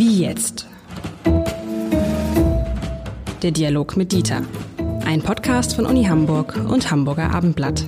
Wie 0.00 0.22
jetzt? 0.22 0.66
Der 3.42 3.50
Dialog 3.50 3.98
mit 3.98 4.12
Dieter. 4.12 4.40
Ein 5.04 5.20
Podcast 5.20 5.76
von 5.76 5.84
Uni 5.84 6.04
Hamburg 6.04 6.56
und 6.56 6.90
Hamburger 6.90 7.34
Abendblatt. 7.34 7.84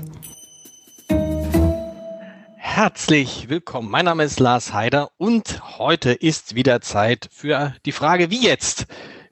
Herzlich 2.59 3.49
willkommen. 3.49 3.91
Mein 3.91 4.05
Name 4.05 4.25
ist 4.25 4.41
Lars 4.41 4.75
Heider 4.75 5.11
und 5.17 5.79
heute 5.79 6.13
ist 6.13 6.55
wieder 6.55 6.83
Zeit 6.83 7.31
für 7.33 7.75
die 7.87 7.93
Frage 7.93 8.29
Wie 8.29 8.45
jetzt? 8.45 8.89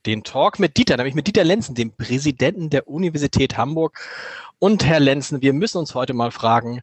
Den 0.06 0.24
Talk 0.24 0.58
mit 0.58 0.78
Dieter, 0.78 0.96
nämlich 0.96 1.14
mit 1.14 1.26
Dieter 1.26 1.44
Lenzen, 1.44 1.74
dem 1.74 1.92
Präsidenten 1.92 2.70
der 2.70 2.88
Universität 2.88 3.58
Hamburg. 3.58 4.00
Und 4.58 4.86
Herr 4.86 5.00
Lenzen, 5.00 5.42
wir 5.42 5.52
müssen 5.52 5.76
uns 5.76 5.94
heute 5.94 6.14
mal 6.14 6.30
fragen, 6.30 6.80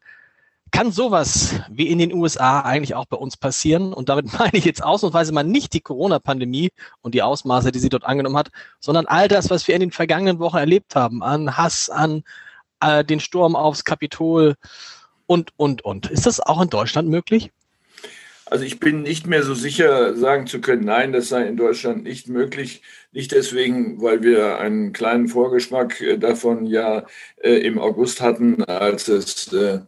kann 0.70 0.92
sowas 0.92 1.54
wie 1.70 1.88
in 1.88 1.98
den 1.98 2.12
USA 2.12 2.60
eigentlich 2.60 2.94
auch 2.94 3.06
bei 3.06 3.16
uns 3.16 3.36
passieren? 3.36 3.92
Und 3.92 4.08
damit 4.08 4.32
meine 4.38 4.54
ich 4.54 4.64
jetzt 4.64 4.82
ausnahmsweise 4.82 5.32
mal 5.32 5.44
nicht 5.44 5.72
die 5.72 5.80
Corona-Pandemie 5.80 6.70
und 7.02 7.14
die 7.14 7.22
Ausmaße, 7.22 7.72
die 7.72 7.78
sie 7.78 7.88
dort 7.88 8.04
angenommen 8.04 8.36
hat, 8.36 8.48
sondern 8.80 9.06
all 9.06 9.28
das, 9.28 9.50
was 9.50 9.68
wir 9.68 9.74
in 9.74 9.80
den 9.80 9.92
vergangenen 9.92 10.38
Wochen 10.38 10.58
erlebt 10.58 10.94
haben, 10.94 11.22
an 11.22 11.56
Hass, 11.56 11.90
an 11.90 12.22
äh, 12.80 13.04
den 13.04 13.20
Sturm 13.20 13.56
aufs 13.56 13.84
Kapitol 13.84 14.56
und, 15.26 15.52
und, 15.56 15.84
und. 15.84 16.10
Ist 16.10 16.26
das 16.26 16.40
auch 16.40 16.60
in 16.60 16.70
Deutschland 16.70 17.08
möglich? 17.08 17.52
Also 18.50 18.64
ich 18.64 18.80
bin 18.80 19.02
nicht 19.02 19.26
mehr 19.26 19.42
so 19.42 19.54
sicher 19.54 20.16
sagen 20.16 20.46
zu 20.46 20.60
können, 20.60 20.84
nein, 20.84 21.12
das 21.12 21.28
sei 21.28 21.46
in 21.46 21.56
Deutschland 21.56 22.04
nicht 22.04 22.28
möglich. 22.28 22.82
Nicht 23.12 23.32
deswegen, 23.32 24.00
weil 24.00 24.22
wir 24.22 24.58
einen 24.58 24.92
kleinen 24.92 25.28
Vorgeschmack 25.28 26.00
äh, 26.00 26.16
davon 26.18 26.64
ja 26.66 27.06
äh, 27.42 27.58
im 27.58 27.78
August 27.78 28.20
hatten, 28.20 28.62
als 28.64 29.08
es 29.08 29.52
äh, 29.52 29.80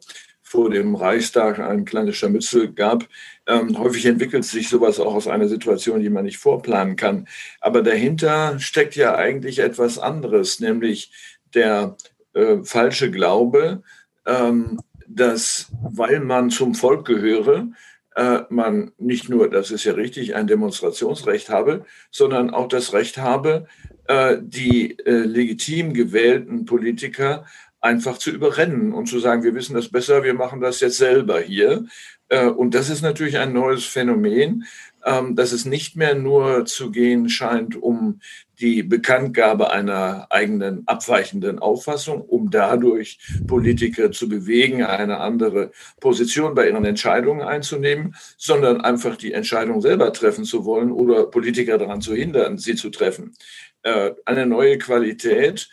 vor 0.50 0.68
dem 0.68 0.96
Reichstag 0.96 1.60
ein 1.60 1.84
kleines 1.84 2.16
Scharmützel 2.16 2.72
gab. 2.72 3.06
Ähm, 3.46 3.78
häufig 3.78 4.04
entwickelt 4.06 4.45
sich 4.45 4.68
sowas 4.68 4.98
auch 4.98 5.14
aus 5.14 5.28
einer 5.28 5.46
Situation, 5.46 6.00
die 6.00 6.10
man 6.10 6.24
nicht 6.24 6.38
vorplanen 6.38 6.96
kann. 6.96 7.29
Aber 7.60 7.82
dahinter 7.82 8.59
steckt 8.59 8.96
ja 8.96 9.15
eigentlich 9.15 9.60
etwas 9.60 10.01
anderes, 10.01 10.59
nämlich 10.59 11.12
der 11.54 11.96
äh, 12.32 12.56
falsche 12.65 13.12
Glaube, 13.12 13.84
ähm, 14.26 14.80
dass 15.06 15.68
weil 15.82 16.18
man 16.18 16.51
zum 16.51 16.74
Volk 16.74 17.06
gehöre, 17.06 17.68
äh, 18.16 18.40
man 18.48 18.90
nicht 18.98 19.28
nur, 19.28 19.48
das 19.48 19.71
ist 19.71 19.84
ja 19.84 19.93
richtig, 19.93 20.34
ein 20.34 20.48
Demonstrationsrecht 20.48 21.48
habe, 21.48 21.84
sondern 22.10 22.51
auch 22.51 22.66
das 22.66 22.93
Recht 22.93 23.18
habe, 23.18 23.68
äh, 24.09 24.38
die 24.40 24.98
äh, 24.98 25.12
legitim 25.12 25.95
gewählten 25.95 26.65
Politiker 26.65 27.45
einfach 27.80 28.18
zu 28.18 28.30
überrennen 28.30 28.92
und 28.92 29.06
zu 29.06 29.18
sagen, 29.18 29.42
wir 29.42 29.54
wissen 29.54 29.74
das 29.74 29.88
besser, 29.88 30.23
wir 30.23 30.34
machen 30.34 30.60
das 30.60 30.80
jetzt 30.80 30.98
selber 30.98 31.40
hier. 31.40 31.87
Äh, 32.28 32.46
und 32.46 32.74
das 32.74 32.90
ist 32.90 33.02
natürlich 33.02 33.38
ein 33.38 33.52
neues 33.52 33.84
Phänomen, 33.84 34.64
ähm, 35.04 35.34
dass 35.34 35.52
es 35.52 35.64
nicht 35.64 35.96
mehr 35.96 36.14
nur 36.14 36.66
zu 36.66 36.90
gehen 36.90 37.28
scheint 37.28 37.76
um 37.76 38.20
die 38.60 38.82
Bekanntgabe 38.82 39.70
einer 39.70 40.26
eigenen 40.28 40.87
abweichenden 40.87 41.59
Auffassung, 41.59 42.20
um 42.20 42.50
dadurch 42.50 43.18
Politiker 43.46 44.12
zu 44.12 44.28
bewegen, 44.28 44.84
eine 44.84 45.18
andere 45.20 45.70
Position 46.00 46.54
bei 46.54 46.68
ihren 46.68 46.84
Entscheidungen 46.84 47.40
einzunehmen, 47.40 48.15
sondern 48.37 48.82
einfach 48.82 49.16
die 49.16 49.32
Entscheidung 49.32 49.80
selber 49.80 50.12
treffen 50.12 50.44
zu 50.44 50.66
wollen 50.66 50.92
oder 50.92 51.26
Politiker 51.26 51.78
daran 51.78 52.02
zu 52.02 52.15
hindern, 52.15 52.59
sie 52.59 52.74
zu 52.74 52.90
treffen. 52.90 53.34
Äh, 53.82 54.10
eine 54.26 54.44
neue 54.44 54.76
Qualität, 54.76 55.70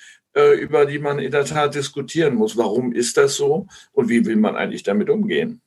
über 0.60 0.86
die 0.86 1.00
man 1.00 1.20
in 1.20 1.32
der 1.32 1.46
Tat 1.46 1.76
diskutieren 1.76 2.36
muss. 2.36 2.58
Warum 2.58 2.94
ist 2.94 3.18
das 3.18 3.36
so 3.36 3.68
und 3.94 4.10
wie 4.10 4.26
will 4.26 4.36
man 4.36 4.56
eigentlich 4.56 4.84
damit 4.84 5.10
umgehen? 5.10 5.62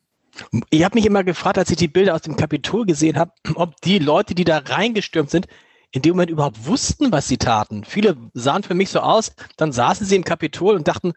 Ich 0.70 0.84
habe 0.84 0.94
mich 0.94 1.06
immer 1.06 1.24
gefragt, 1.24 1.58
als 1.58 1.70
ich 1.70 1.76
die 1.76 1.88
Bilder 1.88 2.14
aus 2.14 2.22
dem 2.22 2.36
Kapitol 2.36 2.86
gesehen 2.86 3.18
habe, 3.18 3.32
ob 3.54 3.80
die 3.80 3.98
Leute, 3.98 4.34
die 4.34 4.44
da 4.44 4.58
reingestürmt 4.58 5.30
sind, 5.30 5.46
in 5.92 6.02
dem 6.02 6.12
Moment 6.12 6.30
überhaupt 6.30 6.66
wussten, 6.66 7.10
was 7.10 7.26
sie 7.26 7.36
taten. 7.36 7.84
Viele 7.84 8.16
sahen 8.32 8.62
für 8.62 8.74
mich 8.74 8.90
so 8.90 9.00
aus, 9.00 9.32
dann 9.56 9.72
saßen 9.72 10.06
sie 10.06 10.16
im 10.16 10.24
Kapitol 10.24 10.76
und 10.76 10.86
dachten, 10.86 11.14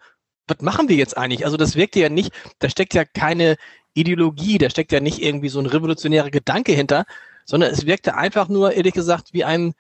was 0.47 0.62
machen 0.62 0.90
wir 0.90 0.96
jetzt 0.96 1.16
eigentlich? 1.16 1.46
Also 1.46 1.58
das 1.58 1.75
wirkte 1.75 2.00
ja 2.00 2.09
nicht, 2.09 2.31
da 2.59 2.69
steckt 2.69 2.94
ja 2.94 3.06
keine 3.06 3.56
Ideologie, 3.94 4.58
da 4.58 4.69
steckt 4.69 4.92
ja 4.92 5.00
nicht 5.00 5.22
irgendwie 5.22 5.50
so 5.50 5.59
ein 5.59 5.68
revolutionärer 5.68 6.31
Gedanke 6.31 6.74
hinter, 6.74 7.06
sondern 7.46 7.72
es 7.72 7.86
wirkte 7.86 8.16
einfach 8.16 8.50
nur, 8.50 8.74
ehrlich 8.74 8.94
gesagt, 8.94 9.34
wie 9.34 9.44
ein 9.44 9.74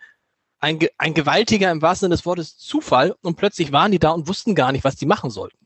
ein, 0.63 0.79
ein 0.97 1.13
gewaltiger 1.13 1.69
im 1.71 1.81
wahrsten 1.81 2.05
Sinne 2.05 2.15
des 2.15 2.25
Wortes 2.25 2.57
Zufall 2.57 3.15
und 3.21 3.35
plötzlich 3.35 3.73
waren 3.73 3.91
die 3.91 3.99
da 3.99 4.11
und 4.11 4.29
wussten 4.29 4.55
gar 4.55 4.71
nicht, 4.71 4.85
was 4.85 4.95
die 4.95 5.05
machen 5.05 5.29
sollten. 5.29 5.57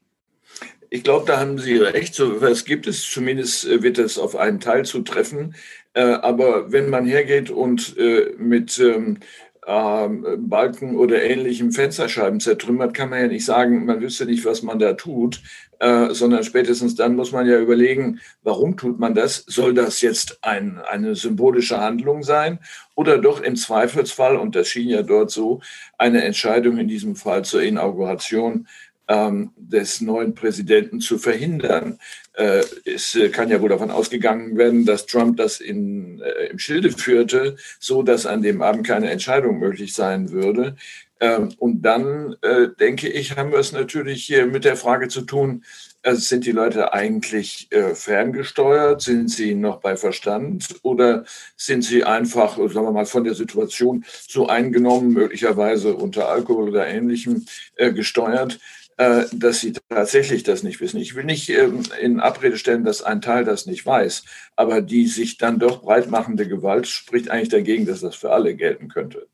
Ich 0.90 1.04
glaube, 1.04 1.26
da 1.28 1.40
haben 1.40 1.60
Sie 1.60 1.78
recht. 1.78 2.16
So 2.16 2.42
was 2.42 2.66
gibt 2.66 2.88
es. 2.88 3.04
Zumindest 3.04 3.66
äh, 3.66 3.84
wird 3.84 4.00
es 4.00 4.18
auf 4.18 4.36
einen 4.36 4.60
Teil 4.60 4.86
zutreffen. 4.86 5.56
Äh, 5.94 6.02
aber 6.02 6.72
wenn 6.72 6.90
man 6.90 7.06
hergeht 7.06 7.50
und 7.50 7.96
äh, 7.98 8.34
mit 8.38 8.80
ähm, 8.80 9.20
ähm, 9.68 10.26
Balken 10.50 10.98
oder 10.98 11.22
ähnlichem 11.22 11.74
Fensterscheiben 11.74 12.40
zertrümmert, 12.40 12.94
kann 12.94 13.10
man 13.10 13.20
ja 13.20 13.28
nicht 13.28 13.44
sagen, 13.44 13.86
man 13.86 14.00
wüsste 14.00 14.26
nicht, 14.26 14.46
was 14.46 14.64
man 14.64 14.80
da 14.80 14.94
tut, 14.94 15.42
äh, 15.80 16.14
sondern 16.14 16.44
spätestens 16.46 16.96
dann 16.96 17.18
muss 17.18 17.34
man 17.34 17.46
ja 17.46 17.60
überlegen, 17.60 18.22
warum 18.44 18.78
tut 18.78 18.98
man 18.98 19.14
das? 19.14 19.44
Soll 19.46 19.74
das 19.74 20.00
jetzt 20.02 20.40
ein, 20.42 20.80
eine 20.80 21.16
symbolische 21.16 21.82
Handlung 21.82 22.24
sein 22.24 22.60
oder 22.96 23.18
doch 23.18 23.42
im 23.42 23.58
Zweifelsfall, 23.58 24.38
und 24.38 24.56
das 24.56 24.70
schien 24.70 24.88
ja 24.88 25.04
dort 25.04 25.32
so, 25.32 25.60
eine 25.98 26.24
Entscheidung 26.24 26.78
in 26.78 26.88
diesem 26.88 27.18
Fall 27.18 27.44
zur 27.44 27.62
Inauguration 27.62 28.68
ähm, 29.08 29.52
des 29.56 30.02
neuen 30.02 30.34
Präsidenten 30.34 31.00
zu 31.00 31.18
verhindern. 31.18 32.00
Äh, 32.34 32.64
es 32.86 33.16
äh, 33.16 33.30
kann 33.30 33.50
ja 33.50 33.62
wohl 33.62 33.70
davon 33.70 33.92
ausgegangen 33.92 34.58
werden, 34.58 34.86
dass 34.86 35.06
Trump 35.06 35.38
das 35.38 35.60
in, 35.60 36.22
äh, 36.22 36.48
im 36.48 36.60
Schilde 36.60 36.92
führte, 36.92 37.56
so 37.80 38.04
dass 38.04 38.26
an 38.26 38.42
dem 38.42 38.62
Abend 38.62 38.86
keine 38.86 39.10
Entscheidung 39.10 39.60
möglich 39.60 39.94
sein 39.94 40.32
würde. 40.32 40.76
Ähm, 41.20 41.50
und 41.58 41.82
dann, 41.82 42.36
äh, 42.42 42.68
denke 42.80 43.10
ich, 43.10 43.36
haben 43.36 43.52
wir 43.52 43.60
es 43.60 43.72
natürlich 43.72 44.24
hier 44.24 44.46
mit 44.46 44.66
der 44.66 44.76
Frage 44.76 45.08
zu 45.08 45.22
tun, 45.22 45.64
also 46.04 46.22
sind 46.22 46.46
die 46.46 46.52
Leute 46.52 46.94
eigentlich 46.94 47.68
äh, 47.72 47.94
ferngesteuert? 47.94 49.02
Sind 49.02 49.30
sie 49.30 49.56
noch 49.56 49.82
bei 49.82 49.98
Verstand? 49.98 50.76
Oder 50.84 51.26
sind 51.58 51.84
sie 51.84 52.04
einfach, 52.04 52.56
sagen 52.58 52.74
wir 52.74 52.92
mal, 52.92 53.06
von 53.06 53.24
der 53.24 53.34
Situation 53.34 54.06
so 54.28 54.48
eingenommen, 54.48 55.12
möglicherweise 55.12 55.96
unter 55.96 56.30
Alkohol 56.30 56.70
oder 56.70 56.88
Ähnlichem 56.88 57.46
äh, 57.76 57.92
gesteuert, 57.92 58.60
dass 58.98 59.60
sie 59.60 59.74
tatsächlich 59.90 60.44
das 60.44 60.64
nicht 60.64 60.82
wissen. 60.82 61.00
Ich 61.00 61.16
will 61.16 61.24
nicht 61.24 61.50
ähm, 61.50 61.84
in 62.02 62.20
Abrede 62.20 62.58
stellen, 62.58 62.84
dass 62.84 63.04
ein 63.04 63.22
Teil 63.22 63.46
das 63.46 63.68
nicht 63.68 63.86
weiß, 63.86 64.24
aber 64.56 64.82
die 64.82 65.06
sich 65.06 65.38
dann 65.38 65.60
doch 65.60 65.84
breitmachende 65.84 66.48
Gewalt 66.48 66.88
spricht 66.88 67.30
eigentlich 67.30 67.50
dagegen, 67.50 67.86
dass 67.86 68.02
das 68.02 68.16
für 68.16 68.32
alle 68.32 68.56
gelten 68.56 68.88
könnte. 68.88 69.28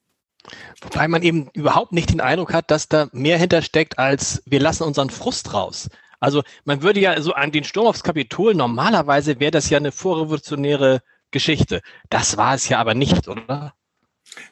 Wobei 0.81 1.07
man 1.07 1.23
eben 1.23 1.49
überhaupt 1.53 1.93
nicht 1.93 2.11
den 2.11 2.19
Eindruck 2.19 2.53
hat, 2.53 2.69
dass 2.71 2.89
da 2.89 3.07
mehr 3.13 3.37
hintersteckt, 3.37 3.97
als 3.97 4.43
wir 4.45 4.59
lassen 4.59 4.83
unseren 4.83 5.09
Frust 5.09 5.53
raus. 5.53 5.89
Also 6.19 6.43
man 6.65 6.81
würde 6.81 6.99
ja 6.99 7.21
so 7.21 7.33
an 7.33 7.51
den 7.51 7.63
Sturm 7.63 7.87
aufs 7.87 8.03
Kapitol, 8.03 8.55
normalerweise 8.55 9.39
wäre 9.39 9.51
das 9.51 9.69
ja 9.69 9.77
eine 9.77 9.91
vorrevolutionäre 9.91 11.01
Geschichte. 11.31 11.81
Das 12.09 12.35
war 12.37 12.55
es 12.55 12.67
ja 12.67 12.79
aber 12.79 12.93
nicht, 12.95 13.27
oder? 13.27 13.73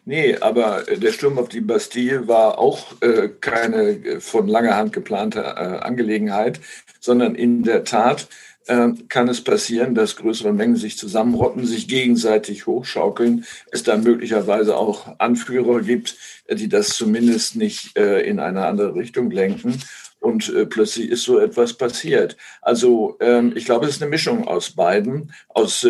Nee, 0.05 0.35
aber 0.37 0.87
äh, 0.89 0.97
der 0.97 1.11
Sturm 1.11 1.37
auf 1.37 1.49
die 1.49 1.61
Bastille 1.61 2.27
war 2.27 2.59
auch 2.59 3.01
äh, 3.01 3.29
keine 3.39 3.91
äh, 3.91 4.19
von 4.19 4.47
langer 4.47 4.75
Hand 4.75 4.93
geplante 4.93 5.39
äh, 5.39 5.43
Angelegenheit, 5.43 6.59
sondern 6.99 7.35
in 7.35 7.63
der 7.63 7.83
Tat 7.83 8.27
äh, 8.67 8.89
kann 9.09 9.27
es 9.27 9.43
passieren, 9.43 9.95
dass 9.95 10.15
größere 10.15 10.53
Mengen 10.53 10.75
sich 10.75 10.97
zusammenrotten, 10.97 11.65
sich 11.65 11.87
gegenseitig 11.87 12.67
hochschaukeln, 12.67 13.45
es 13.71 13.83
dann 13.83 14.03
möglicherweise 14.03 14.75
auch 14.77 15.19
Anführer 15.19 15.81
gibt, 15.81 16.17
äh, 16.45 16.55
die 16.55 16.69
das 16.69 16.89
zumindest 16.89 17.55
nicht 17.55 17.97
in 17.97 18.39
eine 18.39 18.65
andere 18.65 18.95
Richtung 18.95 19.31
lenken. 19.31 19.79
Und 20.19 20.53
plötzlich 20.69 21.09
ist 21.09 21.23
so 21.23 21.39
etwas 21.39 21.73
passiert. 21.73 22.37
Also 22.61 23.17
ähm, 23.21 23.53
ich 23.55 23.65
glaube, 23.65 23.87
es 23.87 23.95
ist 23.95 24.03
eine 24.03 24.11
Mischung 24.11 24.47
aus 24.47 24.69
beiden, 24.69 25.33
aus 25.49 25.87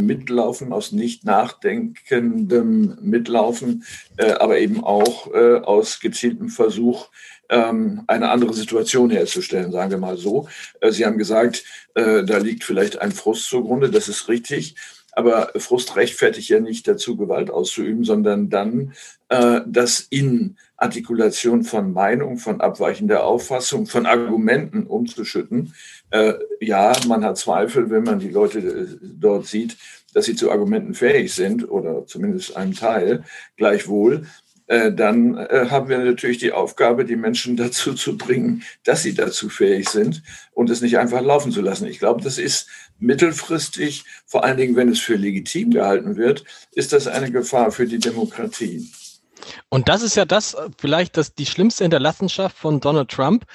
Mitlaufen, 0.00 0.72
aus 0.72 0.92
nicht 0.92 1.24
nachdenkendem 1.24 2.98
Mitlaufen, 3.00 3.84
äh, 4.16 4.32
aber 4.32 4.58
eben 4.58 4.82
auch 4.82 5.32
äh, 5.32 5.56
aus 5.58 6.00
gezieltem 6.00 6.48
Versuch, 6.48 7.08
ähm, 7.50 8.02
eine 8.06 8.30
andere 8.30 8.54
Situation 8.54 9.10
herzustellen, 9.10 9.72
sagen 9.72 9.90
wir 9.90 9.98
mal 9.98 10.16
so. 10.16 10.48
Äh, 10.80 10.92
Sie 10.92 11.04
haben 11.04 11.18
gesagt, 11.18 11.64
äh, 11.94 12.24
da 12.24 12.38
liegt 12.38 12.64
vielleicht 12.64 13.00
ein 13.00 13.12
Frust 13.12 13.48
zugrunde, 13.48 13.90
das 13.90 14.08
ist 14.08 14.28
richtig. 14.28 14.76
Aber 15.20 15.52
Frust 15.56 15.96
rechtfertigt 15.96 16.48
ja 16.48 16.60
nicht 16.60 16.88
dazu, 16.88 17.14
Gewalt 17.14 17.50
auszuüben, 17.50 18.04
sondern 18.04 18.48
dann, 18.48 18.94
äh, 19.28 19.60
das 19.66 20.00
in 20.08 20.56
Artikulation 20.78 21.62
von 21.62 21.92
Meinung, 21.92 22.38
von 22.38 22.62
abweichender 22.62 23.24
Auffassung, 23.24 23.84
von 23.84 24.06
Argumenten 24.06 24.84
umzuschütten. 24.86 25.74
Äh, 26.08 26.32
ja, 26.58 26.94
man 27.06 27.22
hat 27.22 27.36
Zweifel, 27.36 27.90
wenn 27.90 28.04
man 28.04 28.18
die 28.18 28.30
Leute 28.30 28.60
äh, 28.60 28.86
dort 29.02 29.46
sieht, 29.46 29.76
dass 30.14 30.24
sie 30.24 30.36
zu 30.36 30.50
Argumenten 30.50 30.94
fähig 30.94 31.34
sind 31.34 31.70
oder 31.70 32.06
zumindest 32.06 32.56
einem 32.56 32.74
Teil. 32.74 33.24
Gleichwohl 33.58 34.24
dann 34.92 35.36
äh, 35.36 35.66
haben 35.68 35.88
wir 35.88 35.98
natürlich 35.98 36.38
die 36.38 36.52
Aufgabe, 36.52 37.04
die 37.04 37.16
Menschen 37.16 37.56
dazu 37.58 37.92
zu 37.94 38.16
bringen, 38.16 38.62
dass 38.84 39.02
sie 39.02 39.14
dazu 39.14 39.48
fähig 39.48 39.88
sind 39.88 40.22
und 40.52 40.70
es 40.70 40.80
nicht 40.80 40.98
einfach 40.98 41.22
laufen 41.22 41.50
zu 41.50 41.60
lassen. 41.60 41.88
Ich 41.88 41.98
glaube, 41.98 42.22
das 42.22 42.38
ist 42.38 42.68
mittelfristig, 43.00 44.04
vor 44.26 44.44
allen 44.44 44.58
Dingen, 44.58 44.76
wenn 44.76 44.88
es 44.88 45.00
für 45.00 45.16
legitim 45.16 45.72
gehalten 45.72 46.16
wird, 46.16 46.44
ist 46.72 46.92
das 46.92 47.08
eine 47.08 47.32
Gefahr 47.32 47.72
für 47.72 47.86
die 47.86 47.98
Demokratie. 47.98 48.88
Und 49.70 49.88
das 49.88 50.02
ist 50.02 50.16
ja 50.16 50.24
das 50.24 50.54
äh, 50.54 50.68
vielleicht 50.78 51.16
das, 51.16 51.34
die 51.34 51.46
schlimmste 51.46 51.82
Hinterlassenschaft 51.84 52.56
von 52.56 52.78
Donald 52.78 53.10
Trump, 53.10 53.46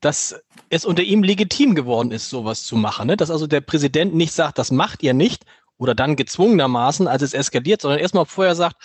dass 0.00 0.40
es 0.70 0.86
unter 0.86 1.02
ihm 1.02 1.22
legitim 1.22 1.74
geworden 1.74 2.10
ist, 2.10 2.30
sowas 2.30 2.62
zu 2.62 2.76
machen. 2.76 3.08
Ne? 3.08 3.16
Dass 3.16 3.30
also 3.30 3.46
der 3.46 3.60
Präsident 3.60 4.14
nicht 4.14 4.32
sagt, 4.32 4.58
das 4.58 4.70
macht 4.70 5.02
ihr 5.02 5.12
nicht 5.12 5.44
oder 5.76 5.94
dann 5.94 6.16
gezwungenermaßen, 6.16 7.06
als 7.06 7.22
es 7.22 7.34
eskaliert, 7.34 7.82
sondern 7.82 8.00
erstmal 8.00 8.26
vorher 8.26 8.54
sagt, 8.54 8.76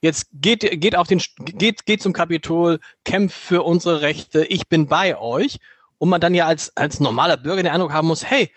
Jetzt 0.00 0.28
geht, 0.32 0.60
geht 0.80 0.96
auf 0.96 1.08
den, 1.08 1.20
geht, 1.38 1.84
geht 1.84 2.02
zum 2.02 2.12
Kapitol, 2.12 2.80
kämpft 3.04 3.36
für 3.36 3.62
unsere 3.62 4.00
Rechte, 4.00 4.44
ich 4.44 4.68
bin 4.68 4.86
bei 4.86 5.18
euch. 5.18 5.58
Und 5.98 6.08
man 6.08 6.20
dann 6.20 6.34
ja 6.34 6.46
als, 6.46 6.74
als 6.76 6.98
normaler 6.98 7.36
Bürger 7.36 7.62
den 7.62 7.72
Eindruck 7.72 7.92
haben 7.92 8.08
muss, 8.08 8.24
hey, 8.24 8.50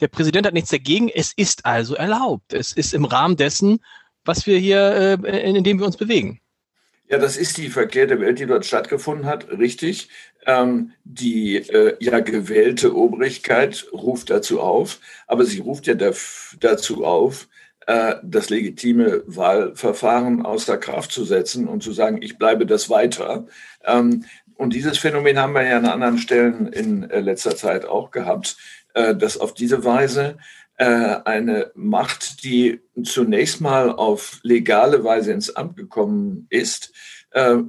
der 0.00 0.08
Präsident 0.08 0.46
hat 0.46 0.54
nichts 0.54 0.70
dagegen, 0.70 1.08
es 1.08 1.32
ist 1.36 1.66
also 1.66 1.94
erlaubt. 1.94 2.54
Es 2.54 2.72
ist 2.72 2.94
im 2.94 3.04
Rahmen 3.04 3.36
dessen, 3.36 3.80
was 4.24 4.46
wir 4.46 4.58
hier, 4.58 5.18
äh, 5.22 5.48
in, 5.48 5.56
in 5.56 5.64
dem 5.64 5.78
wir 5.78 5.86
uns 5.86 5.96
bewegen. 5.96 6.40
Ja, 7.08 7.18
das 7.18 7.36
ist 7.36 7.56
die 7.56 7.68
verkehrte 7.68 8.20
Welt, 8.20 8.38
die 8.38 8.46
dort 8.46 8.66
stattgefunden 8.66 9.26
hat, 9.26 9.48
richtig. 9.50 10.08
Ähm, 10.44 10.92
die 11.04 11.56
äh, 11.56 11.96
ja 12.00 12.20
gewählte 12.20 12.96
Obrigkeit 12.96 13.86
ruft 13.92 14.30
dazu 14.30 14.60
auf, 14.60 15.00
aber 15.26 15.44
sie 15.44 15.60
ruft 15.60 15.86
ja 15.86 15.94
dazu 15.94 17.04
auf, 17.04 17.48
das 17.86 18.50
legitime 18.50 19.22
Wahlverfahren 19.26 20.44
außer 20.44 20.76
Kraft 20.76 21.12
zu 21.12 21.24
setzen 21.24 21.68
und 21.68 21.84
zu 21.84 21.92
sagen, 21.92 22.20
ich 22.20 22.36
bleibe 22.36 22.66
das 22.66 22.90
weiter. 22.90 23.46
Ähm, 23.84 24.24
und 24.56 24.74
dieses 24.74 24.98
Phänomen 24.98 25.38
haben 25.38 25.52
wir 25.52 25.62
ja 25.62 25.76
an 25.76 25.86
anderen 25.86 26.18
Stellen 26.18 26.66
in 26.66 27.08
äh, 27.10 27.20
letzter 27.20 27.56
Zeit 27.56 27.84
auch 27.84 28.10
gehabt, 28.10 28.56
äh, 28.94 29.14
dass 29.14 29.38
auf 29.38 29.54
diese 29.54 29.84
Weise 29.84 30.38
eine 30.78 31.70
Macht, 31.74 32.44
die 32.44 32.82
zunächst 33.02 33.62
mal 33.62 33.90
auf 33.90 34.40
legale 34.42 35.02
Weise 35.04 35.32
ins 35.32 35.56
Amt 35.56 35.78
gekommen 35.78 36.46
ist, 36.50 36.92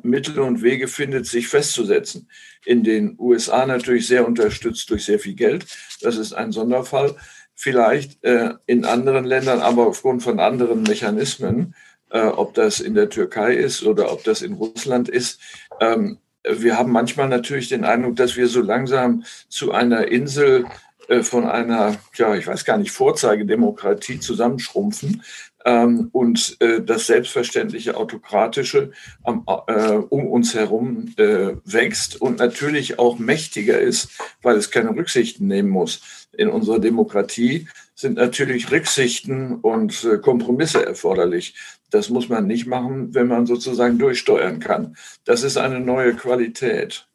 Mittel 0.03 0.39
und 0.39 0.61
Wege 0.61 0.89
findet, 0.89 1.25
sich 1.25 1.47
festzusetzen. 1.47 2.27
In 2.65 2.83
den 2.83 3.15
USA 3.17 3.65
natürlich 3.65 4.07
sehr 4.07 4.27
unterstützt 4.27 4.89
durch 4.89 5.05
sehr 5.05 5.19
viel 5.19 5.35
Geld. 5.35 5.65
Das 6.01 6.17
ist 6.17 6.33
ein 6.33 6.51
Sonderfall 6.51 7.15
vielleicht 7.57 8.23
äh, 8.23 8.51
in 8.67 8.85
anderen 8.85 9.25
Ländern, 9.25 9.59
aber 9.59 9.87
aufgrund 9.87 10.21
von 10.21 10.39
anderen 10.39 10.83
Mechanismen, 10.83 11.73
äh, 12.11 12.21
ob 12.21 12.53
das 12.53 12.79
in 12.79 12.93
der 12.93 13.09
Türkei 13.09 13.55
ist 13.55 13.83
oder 13.83 14.13
ob 14.13 14.23
das 14.23 14.43
in 14.43 14.53
Russland 14.53 15.09
ist. 15.09 15.41
Ähm, 15.81 16.19
wir 16.47 16.77
haben 16.77 16.91
manchmal 16.91 17.27
natürlich 17.27 17.67
den 17.67 17.83
Eindruck, 17.83 18.15
dass 18.15 18.37
wir 18.37 18.47
so 18.47 18.61
langsam 18.61 19.23
zu 19.49 19.71
einer 19.71 20.07
Insel 20.07 20.65
äh, 21.07 21.23
von 21.23 21.45
einer, 21.47 21.97
ja, 22.13 22.35
ich 22.35 22.45
weiß 22.45 22.63
gar 22.63 22.77
nicht, 22.77 22.91
Vorzeigedemokratie 22.91 24.19
zusammenschrumpfen 24.19 25.23
ähm, 25.65 26.09
und 26.11 26.57
äh, 26.59 26.81
das 26.81 27.07
selbstverständliche 27.07 27.97
Autokratische 27.97 28.91
am, 29.23 29.45
äh, 29.67 29.93
um 29.93 30.27
uns 30.27 30.53
herum 30.53 31.13
äh, 31.17 31.53
wächst 31.65 32.21
und 32.21 32.39
natürlich 32.39 32.99
auch 32.99 33.19
mächtiger 33.19 33.79
ist, 33.79 34.09
weil 34.41 34.55
es 34.57 34.71
keine 34.71 34.95
Rücksichten 34.95 35.47
nehmen 35.47 35.69
muss 35.69 36.27
in 36.37 36.49
unserer 36.49 36.79
Demokratie 36.79 37.67
sind 37.95 38.15
natürlich 38.15 38.71
Rücksichten 38.71 39.55
und 39.55 40.03
äh, 40.03 40.19
Kompromisse 40.19 40.85
erforderlich. 40.85 41.55
Das 41.89 42.09
muss 42.09 42.29
man 42.29 42.47
nicht 42.47 42.67
machen, 42.67 43.13
wenn 43.15 43.27
man 43.27 43.45
sozusagen 43.45 43.97
durchsteuern 43.97 44.59
kann. 44.59 44.95
Das 45.25 45.43
ist 45.43 45.57
eine 45.57 45.79
neue 45.79 46.13
Qualität. 46.13 47.06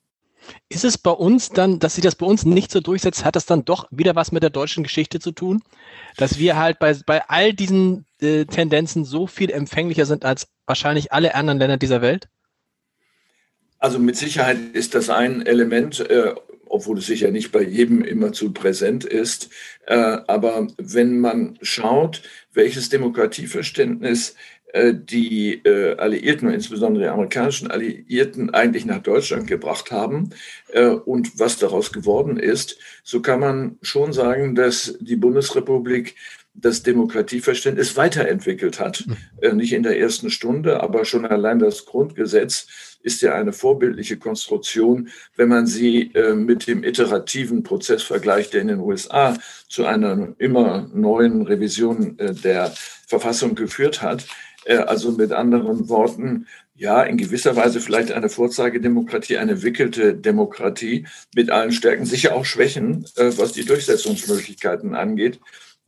Ist 0.68 0.84
es 0.84 0.98
bei 0.98 1.10
uns 1.10 1.50
dann, 1.50 1.78
dass 1.78 1.94
sich 1.94 2.04
das 2.04 2.14
bei 2.14 2.26
uns 2.26 2.44
nicht 2.44 2.70
so 2.70 2.80
durchsetzt, 2.80 3.24
hat 3.24 3.36
das 3.36 3.46
dann 3.46 3.64
doch 3.64 3.86
wieder 3.90 4.14
was 4.14 4.32
mit 4.32 4.42
der 4.42 4.50
deutschen 4.50 4.82
Geschichte 4.82 5.20
zu 5.20 5.32
tun? 5.32 5.62
Dass 6.16 6.38
wir 6.38 6.56
halt 6.56 6.78
bei, 6.78 6.96
bei 7.06 7.22
all 7.28 7.52
diesen 7.52 8.06
äh, 8.20 8.44
Tendenzen 8.44 9.04
so 9.04 9.26
viel 9.26 9.50
empfänglicher 9.50 10.06
sind 10.06 10.24
als 10.24 10.48
wahrscheinlich 10.66 11.12
alle 11.12 11.34
anderen 11.34 11.58
Länder 11.58 11.76
dieser 11.76 12.02
Welt? 12.02 12.28
Also 13.78 13.98
mit 13.98 14.16
Sicherheit 14.16 14.58
ist 14.72 14.94
das 14.94 15.10
ein 15.10 15.44
Element. 15.44 16.00
Äh, 16.00 16.34
obwohl 16.72 16.98
es 16.98 17.06
sicher 17.06 17.30
nicht 17.30 17.52
bei 17.52 17.62
jedem 17.62 18.02
immer 18.02 18.32
zu 18.32 18.52
präsent 18.52 19.04
ist. 19.04 19.50
Äh, 19.86 19.94
aber 20.26 20.68
wenn 20.78 21.20
man 21.20 21.58
schaut, 21.60 22.22
welches 22.52 22.88
Demokratieverständnis 22.88 24.34
die 24.74 25.60
äh, 25.64 25.96
Alliierten 25.96 26.48
und 26.48 26.54
insbesondere 26.54 27.04
die 27.04 27.10
amerikanischen 27.10 27.70
Alliierten 27.70 28.50
eigentlich 28.50 28.86
nach 28.86 29.02
Deutschland 29.02 29.46
gebracht 29.46 29.90
haben 29.90 30.30
äh, 30.72 30.86
und 30.86 31.38
was 31.38 31.58
daraus 31.58 31.92
geworden 31.92 32.38
ist, 32.38 32.78
so 33.02 33.20
kann 33.20 33.40
man 33.40 33.78
schon 33.82 34.12
sagen, 34.12 34.54
dass 34.54 34.96
die 35.00 35.16
Bundesrepublik 35.16 36.14
das 36.54 36.82
Demokratieverständnis 36.82 37.96
weiterentwickelt 37.96 38.78
hat. 38.78 38.98
Hm. 38.98 39.16
Äh, 39.40 39.52
nicht 39.54 39.72
in 39.72 39.82
der 39.82 39.98
ersten 39.98 40.30
Stunde, 40.30 40.82
aber 40.82 41.04
schon 41.04 41.24
allein 41.26 41.58
das 41.58 41.86
Grundgesetz 41.86 42.98
ist 43.02 43.22
ja 43.22 43.34
eine 43.34 43.52
vorbildliche 43.52 44.16
Konstruktion, 44.16 45.08
wenn 45.36 45.48
man 45.48 45.66
sie 45.66 46.12
äh, 46.14 46.34
mit 46.34 46.66
dem 46.66 46.84
iterativen 46.84 47.62
Prozess 47.62 48.02
vergleicht, 48.02 48.52
der 48.52 48.62
in 48.62 48.69
den 48.69 48.80
USA 48.80 49.36
zu 49.69 49.84
einer 49.86 50.34
immer 50.38 50.88
neuen 50.94 51.42
Revision 51.42 52.19
äh, 52.19 52.34
der 52.34 52.72
Verfassung 53.06 53.54
geführt 53.54 54.02
hat. 54.02 54.26
Äh, 54.64 54.76
also 54.76 55.12
mit 55.12 55.32
anderen 55.32 55.88
Worten, 55.88 56.46
ja, 56.74 57.02
in 57.02 57.16
gewisser 57.16 57.56
Weise 57.56 57.80
vielleicht 57.80 58.12
eine 58.12 58.28
Vorzeigedemokratie, 58.28 59.38
eine 59.38 59.62
wickelte 59.62 60.14
Demokratie 60.14 61.06
mit 61.34 61.50
allen 61.50 61.72
Stärken, 61.72 62.06
sicher 62.06 62.34
auch 62.34 62.44
Schwächen, 62.44 63.04
äh, 63.16 63.30
was 63.36 63.52
die 63.52 63.64
Durchsetzungsmöglichkeiten 63.64 64.94
angeht. 64.94 65.40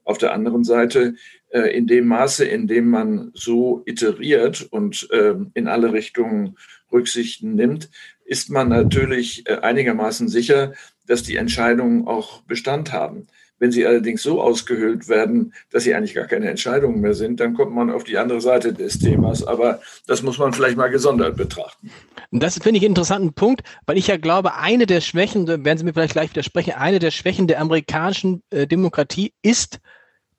Auf 0.04 0.18
der 0.18 0.32
anderen 0.32 0.64
Seite, 0.64 1.14
äh, 1.48 1.74
in 1.76 1.86
dem 1.86 2.06
Maße, 2.06 2.44
in 2.44 2.66
dem 2.66 2.90
man 2.90 3.30
so 3.34 3.82
iteriert 3.86 4.66
und 4.70 5.08
ähm, 5.12 5.50
in 5.54 5.66
alle 5.66 5.92
Richtungen 5.92 6.56
Rücksichten 6.92 7.54
nimmt, 7.54 7.90
ist 8.24 8.50
man 8.50 8.68
natürlich 8.68 9.44
einigermaßen 9.48 10.28
sicher, 10.28 10.72
dass 11.06 11.24
die 11.24 11.36
Entscheidungen 11.36 12.06
auch 12.06 12.42
Bestand 12.42 12.92
haben. 12.92 13.26
Wenn 13.58 13.70
sie 13.70 13.86
allerdings 13.86 14.22
so 14.22 14.42
ausgehöhlt 14.42 15.08
werden, 15.08 15.54
dass 15.70 15.84
sie 15.84 15.94
eigentlich 15.94 16.14
gar 16.14 16.26
keine 16.26 16.50
Entscheidungen 16.50 17.00
mehr 17.00 17.14
sind, 17.14 17.40
dann 17.40 17.54
kommt 17.54 17.74
man 17.74 17.90
auf 17.90 18.04
die 18.04 18.18
andere 18.18 18.40
Seite 18.40 18.72
des 18.72 18.98
Themas. 18.98 19.46
Aber 19.46 19.80
das 20.06 20.22
muss 20.22 20.38
man 20.38 20.52
vielleicht 20.52 20.76
mal 20.76 20.88
gesondert 20.88 21.36
betrachten. 21.36 21.90
Das 22.32 22.54
finde 22.54 22.78
ich 22.78 22.84
einen 22.84 22.92
interessanten 22.92 23.32
Punkt, 23.32 23.62
weil 23.86 23.96
ich 23.96 24.08
ja 24.08 24.16
glaube, 24.16 24.54
eine 24.56 24.86
der 24.86 25.00
Schwächen, 25.00 25.46
werden 25.46 25.78
Sie 25.78 25.84
mir 25.84 25.92
vielleicht 25.92 26.14
gleich 26.14 26.30
widersprechen, 26.30 26.72
eine 26.72 26.98
der 26.98 27.12
Schwächen 27.12 27.46
der 27.46 27.60
amerikanischen 27.60 28.42
äh, 28.50 28.66
Demokratie 28.66 29.32
ist 29.42 29.78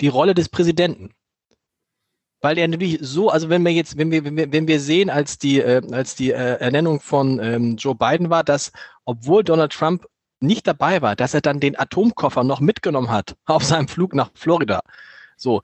die 0.02 0.10
Rolle 0.10 0.34
des 0.34 0.50
Präsidenten 0.50 1.12
weil 2.46 2.60
er 2.60 2.68
natürlich 2.68 3.00
so, 3.02 3.32
also 3.32 3.50
wenn 3.50 3.64
wir 3.64 3.72
jetzt, 3.72 3.98
wenn 3.98 4.12
wir, 4.12 4.24
wenn 4.24 4.68
wir, 4.68 4.80
sehen, 4.80 5.10
als 5.10 5.40
die, 5.40 5.62
äh, 5.62 5.82
als 5.92 6.16
die 6.16 6.32
äh, 6.32 6.60
Ernennung 6.60 7.00
von 7.00 7.40
ähm, 7.42 7.76
Joe 7.76 7.96
Biden 7.96 8.30
war, 8.30 8.44
dass 8.44 8.72
obwohl 9.04 9.44
Donald 9.44 9.72
Trump 9.72 10.06
nicht 10.40 10.68
dabei 10.68 11.02
war, 11.02 11.16
dass 11.16 11.34
er 11.34 11.42
dann 11.42 11.60
den 11.60 11.78
Atomkoffer 11.78 12.44
noch 12.44 12.60
mitgenommen 12.60 13.10
hat 13.10 13.36
auf 13.46 13.64
seinem 13.64 13.88
Flug 13.88 14.14
nach 14.14 14.32
Florida. 14.34 14.82
So. 15.38 15.62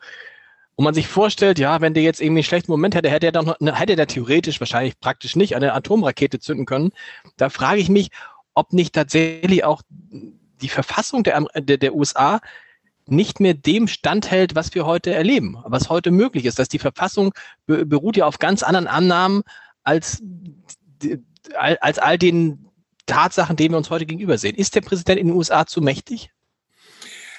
Und 0.75 0.85
man 0.85 0.93
sich 0.93 1.07
vorstellt, 1.07 1.59
ja, 1.59 1.81
wenn 1.81 1.93
der 1.93 2.03
jetzt 2.03 2.21
irgendwie 2.21 2.39
einen 2.39 2.45
schlechten 2.45 2.71
Moment 2.71 2.95
hätte, 2.95 3.09
hätte 3.09 3.27
er 3.27 3.31
dann 3.31 3.45
noch, 3.45 3.79
hätte 3.79 3.95
er 3.95 4.07
theoretisch, 4.07 4.59
wahrscheinlich 4.59 4.99
praktisch 4.99 5.35
nicht, 5.35 5.55
eine 5.55 5.73
Atomrakete 5.73 6.39
zünden 6.39 6.65
können. 6.65 6.91
Da 7.37 7.49
frage 7.49 7.79
ich 7.81 7.89
mich, 7.89 8.09
ob 8.53 8.73
nicht 8.73 8.95
tatsächlich 8.95 9.63
auch 9.63 9.81
die 10.61 10.69
Verfassung 10.69 11.23
der, 11.23 11.45
der, 11.55 11.77
der 11.77 11.93
USA 11.93 12.39
nicht 13.07 13.39
mehr 13.39 13.53
dem 13.53 13.87
standhält, 13.87 14.55
was 14.55 14.73
wir 14.73 14.85
heute 14.85 15.13
erleben, 15.13 15.57
was 15.65 15.89
heute 15.89 16.11
möglich 16.11 16.45
ist. 16.45 16.59
Dass 16.59 16.69
die 16.69 16.79
Verfassung 16.79 17.33
beruht 17.65 18.17
ja 18.17 18.25
auf 18.25 18.39
ganz 18.39 18.63
anderen 18.63 18.87
Annahmen 18.87 19.43
als, 19.83 20.23
als 21.55 21.99
all 21.99 22.17
den 22.17 22.70
Tatsachen, 23.11 23.55
denen 23.55 23.73
wir 23.73 23.77
uns 23.77 23.89
heute 23.89 24.05
gegenüber 24.05 24.37
sehen. 24.37 24.55
Ist 24.55 24.75
der 24.75 24.81
Präsident 24.81 25.19
in 25.19 25.27
den 25.27 25.35
USA 25.35 25.65
zu 25.65 25.81
mächtig? 25.81 26.31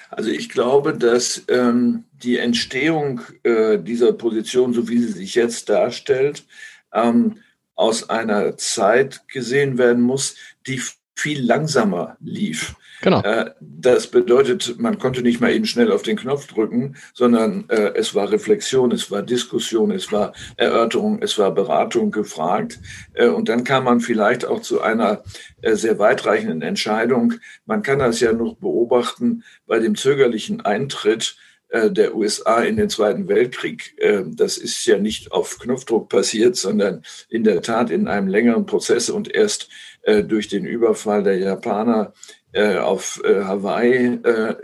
Also 0.09 0.29
ich 0.29 0.49
glaube, 0.49 0.95
dass 0.95 1.43
ähm, 1.47 2.03
die 2.11 2.37
Entstehung 2.37 3.21
äh, 3.41 3.79
dieser 3.79 4.13
Position, 4.13 4.73
so 4.73 4.87
wie 4.87 4.99
sie 4.99 5.11
sich 5.11 5.33
jetzt 5.33 5.69
darstellt, 5.69 6.45
ähm, 6.93 7.37
aus 7.73 8.09
einer 8.09 8.55
Zeit 8.57 9.27
gesehen 9.27 9.79
werden 9.79 10.03
muss, 10.03 10.35
die 10.67 10.79
viel 11.15 11.43
langsamer 11.43 12.17
lief. 12.21 12.75
Genau. 13.03 13.21
Äh, 13.21 13.51
das 13.59 14.07
bedeutet, 14.07 14.79
man 14.79 14.97
konnte 14.97 15.21
nicht 15.21 15.41
mal 15.41 15.51
eben 15.51 15.65
schnell 15.65 15.91
auf 15.91 16.03
den 16.03 16.15
Knopf 16.15 16.47
drücken, 16.47 16.95
sondern 17.13 17.65
äh, 17.67 17.91
es 17.95 18.15
war 18.15 18.31
Reflexion, 18.31 18.93
es 18.93 19.11
war 19.11 19.21
Diskussion, 19.21 19.91
es 19.91 20.11
war 20.13 20.33
Erörterung, 20.55 21.21
es 21.21 21.37
war 21.37 21.51
Beratung 21.51 22.11
gefragt. 22.11 22.79
Äh, 23.13 23.27
und 23.27 23.49
dann 23.49 23.65
kam 23.65 23.83
man 23.83 23.99
vielleicht 23.99 24.45
auch 24.45 24.61
zu 24.61 24.81
einer 24.81 25.23
sehr 25.61 25.99
weitreichenden 25.99 26.61
Entscheidung. 26.61 27.35
Man 27.65 27.83
kann 27.83 27.99
das 27.99 28.21
ja 28.21 28.31
noch 28.31 28.55
beobachten 28.55 29.43
bei 29.67 29.79
dem 29.79 29.95
zögerlichen 29.95 30.61
Eintritt 30.61 31.37
der 31.75 32.15
USA 32.15 32.61
in 32.61 32.77
den 32.77 32.87
Zweiten 32.87 33.27
Weltkrieg. 33.27 33.97
Das 34.27 34.57
ist 34.57 34.85
ja 34.85 34.99
nicht 34.99 35.31
auf 35.31 35.57
Knopfdruck 35.57 36.07
passiert, 36.07 36.55
sondern 36.55 37.01
in 37.29 37.43
der 37.43 37.63
Tat 37.63 37.89
in 37.89 38.07
einem 38.07 38.27
längeren 38.27 38.67
Prozess 38.67 39.09
und 39.09 39.33
erst 39.33 39.69
äh, 40.03 40.23
durch 40.23 40.47
den 40.47 40.65
Überfall 40.65 41.23
der 41.23 41.37
Japaner 41.37 42.13
auf 42.55 43.19
Hawaii 43.25 44.19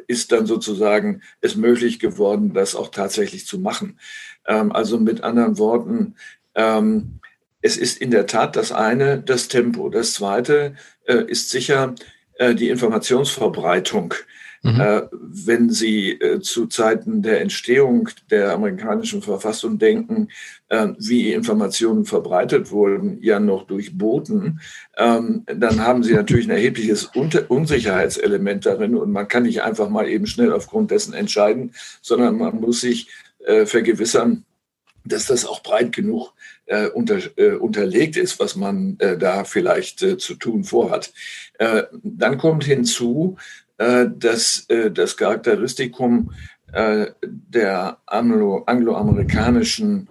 ist 0.05 0.31
dann 0.31 0.45
sozusagen 0.45 1.23
es 1.41 1.55
möglich 1.55 1.99
geworden, 1.99 2.53
das 2.53 2.75
auch 2.75 2.89
tatsächlich 2.89 3.47
zu 3.47 3.57
machen. 3.57 3.99
Ähm, 4.45 4.71
also 4.71 4.99
mit 4.99 5.23
anderen 5.23 5.57
Worten, 5.57 6.13
ähm, 6.53 7.19
es 7.63 7.77
ist 7.77 7.99
in 7.99 8.11
der 8.11 8.27
Tat 8.27 8.55
das 8.55 8.71
eine, 8.71 9.19
das 9.19 9.47
Tempo. 9.47 9.89
Das 9.89 10.13
zweite 10.13 10.75
ist 11.07 11.49
sicher 11.49 11.95
die 12.39 12.69
Informationsverbreitung. 12.69 14.13
Mhm. 14.61 14.81
Äh, 14.81 15.01
wenn 15.11 15.69
Sie 15.69 16.11
äh, 16.11 16.41
zu 16.41 16.67
Zeiten 16.67 17.21
der 17.21 17.41
Entstehung 17.41 18.09
der 18.29 18.53
amerikanischen 18.53 19.21
Verfassung 19.21 19.79
denken, 19.79 20.29
äh, 20.67 20.89
wie 20.97 21.31
Informationen 21.31 22.05
verbreitet 22.05 22.71
wurden, 22.71 23.19
ja 23.21 23.39
noch 23.39 23.67
durch 23.67 23.97
Boten, 23.97 24.59
ähm, 24.97 25.45
dann 25.45 25.85
haben 25.85 26.03
Sie 26.03 26.13
natürlich 26.13 26.47
ein 26.47 26.51
erhebliches 26.51 27.05
Unter 27.05 27.49
Unsicherheitselement 27.49 28.65
darin 28.65 28.95
und 28.95 29.11
man 29.11 29.27
kann 29.27 29.43
nicht 29.43 29.61
einfach 29.61 29.89
mal 29.89 30.09
eben 30.09 30.27
schnell 30.27 30.51
aufgrund 30.51 30.91
dessen 30.91 31.13
entscheiden, 31.13 31.73
sondern 32.01 32.37
man 32.37 32.59
muss 32.59 32.81
sich 32.81 33.07
äh, 33.45 33.65
vergewissern, 33.65 34.43
dass 35.05 35.25
das 35.25 35.45
auch 35.45 35.63
breit 35.63 35.93
genug 35.93 36.33
äh, 36.65 36.87
unter, 36.87 37.19
äh, 37.37 37.53
unterlegt 37.53 38.17
ist, 38.17 38.39
was 38.39 38.55
man 38.55 38.97
äh, 38.99 39.17
da 39.17 39.43
vielleicht 39.43 40.03
äh, 40.03 40.17
zu 40.17 40.35
tun 40.35 40.65
vorhat. 40.65 41.13
Äh, 41.57 41.83
dann 42.03 42.37
kommt 42.37 42.65
hinzu, 42.65 43.37
dass 43.79 44.65
äh, 44.67 44.91
das 44.91 45.15
Charakteristikum 45.15 46.33
äh, 46.73 47.07
der 47.23 47.97
Anglo 48.05 48.63
angloamerikanischen 48.65 50.09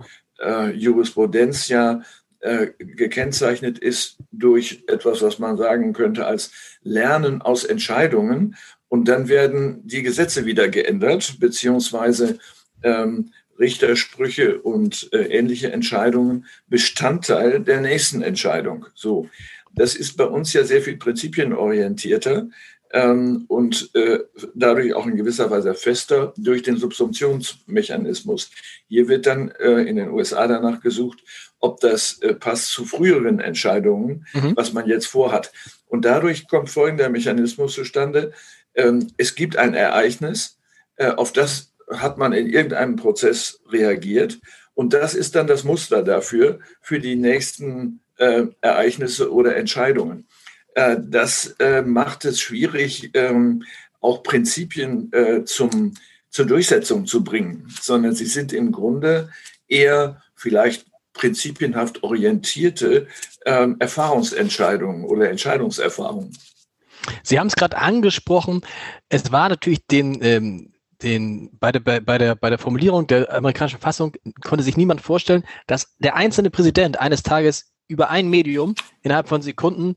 Jurisprudenz 0.73 1.67
ja 1.67 2.01
gekennzeichnet 2.79 3.81
ist 3.81 4.19
durch 4.31 4.85
etwas, 4.87 5.21
was 5.21 5.41
man 5.41 5.57
sagen 5.57 5.93
könnte 5.93 6.27
als 6.27 6.53
Lernen 6.85 7.43
aus 7.43 7.65
Entscheidungen. 7.65 8.55
Und 8.87 9.09
dann 9.09 9.27
werden 9.27 9.81
die 9.85 10.05
Gesetze 10.05 10.47
wieder 10.47 10.69
geändert, 10.69 11.41
beziehungsweise 11.41 12.39
ähm, 12.85 13.33
Richtersprüche 13.59 14.61
und 14.61 15.13
äh, 15.13 15.25
ähnliche 15.25 15.73
Entscheidungen 15.73 16.47
Bestandteil 16.69 17.59
der 17.59 17.81
nächsten 17.81 18.23
Entscheidung. 18.23 18.87
So, 18.95 19.29
das 19.75 19.95
ist 19.95 20.17
bei 20.17 20.25
uns 20.25 20.53
ja 20.53 20.65
sehr 20.65 20.83
viel 20.83 20.97
prinzipienorientierter 20.97 22.49
ähm, 22.93 23.45
und 23.49 23.91
äh, 23.95 24.21
dadurch 24.55 24.95
auch 24.95 25.07
in 25.07 25.17
gewisser 25.17 25.51
Weise 25.51 25.75
fester 25.75 26.33
durch 26.37 26.63
den 26.63 26.77
Subsumptionsmechanismus. 26.77 28.51
Hier 28.89 29.09
wird 29.09 29.27
dann 29.27 29.51
äh, 29.61 29.83
in 29.83 29.97
den 29.97 30.11
USA 30.11 30.47
danach 30.47 30.81
gesucht, 30.81 31.19
ob 31.61 31.81
das 31.81 32.19
äh, 32.21 32.35
passt 32.35 32.73
zu 32.73 32.85
früheren 32.85 33.41
Entscheidungen, 33.41 34.27
mhm. 34.33 34.57
was 34.57 34.73
man 34.73 34.87
jetzt 34.87 35.07
vorhat. 35.07 35.53
Und 35.87 36.05
dadurch 36.05 36.49
kommt 36.49 36.71
folgender 36.71 37.09
Mechanismus 37.09 37.75
zustande. 37.75 38.33
Ähm, 38.75 39.09
es 39.17 39.35
gibt 39.35 39.57
ein 39.57 39.75
Ereignis, 39.75 40.59
äh, 40.97 41.09
auf 41.09 41.33
das 41.33 41.73
hat 41.91 42.19
man 42.19 42.33
in 42.33 42.49
irgendeinem 42.49 42.97
Prozess 42.97 43.61
reagiert. 43.71 44.39
Und 44.75 44.93
das 44.93 45.15
ist 45.15 45.35
dann 45.35 45.47
das 45.47 45.65
Muster 45.65 46.03
dafür, 46.03 46.61
für 46.81 47.01
die 47.01 47.17
nächsten 47.17 48.01
äh, 48.19 48.47
Ereignisse 48.61 49.33
oder 49.33 49.57
Entscheidungen. 49.57 50.27
Äh, 50.75 50.97
das 51.01 51.57
äh, 51.59 51.83
macht 51.83 52.25
es 52.25 52.41
schwierig, 52.41 53.11
ähm, 53.15 53.65
auch 54.01 54.23
Prinzipien 54.23 55.13
äh, 55.13 55.45
zum, 55.45 55.95
zur 56.31 56.47
Durchsetzung 56.47 57.07
zu 57.07 57.25
bringen, 57.25 57.69
sondern 57.81 58.15
sie 58.15 58.27
sind 58.27 58.53
im 58.53 58.73
Grunde 58.73 59.31
eher 59.67 60.23
vielleicht 60.35 60.87
prinzipienhaft 61.13 62.03
orientierte 62.03 63.09
ähm, 63.45 63.77
Erfahrungsentscheidungen 63.81 65.05
oder 65.05 65.31
Entscheidungserfahrungen. 65.31 66.37
Sie 67.23 67.39
haben 67.39 67.49
es 67.49 67.57
gerade 67.57 67.79
angesprochen. 67.79 68.63
Es 69.09 69.33
war 69.33 69.49
natürlich 69.49 69.87
den, 69.87 70.23
ähm, 70.23 70.73
den, 71.03 71.51
bei, 71.59 71.73
der, 71.73 71.81
bei, 71.81 72.19
der, 72.19 72.35
bei 72.35 72.51
der 72.51 72.59
Formulierung 72.59 73.07
der 73.07 73.33
amerikanischen 73.33 73.81
Fassung 73.81 74.13
konnte 74.43 74.65
sich 74.65 74.77
niemand 74.77 75.01
vorstellen, 75.01 75.45
dass 75.67 75.97
der 75.99 76.17
einzelne 76.17 76.51
Präsident 76.51 76.99
eines 77.01 77.23
Tages 77.23 77.73
über 77.89 78.11
ein 78.11 78.29
Medium 78.29 78.75
innerhalb 79.03 79.29
von 79.29 79.43
Sekunden 79.43 79.97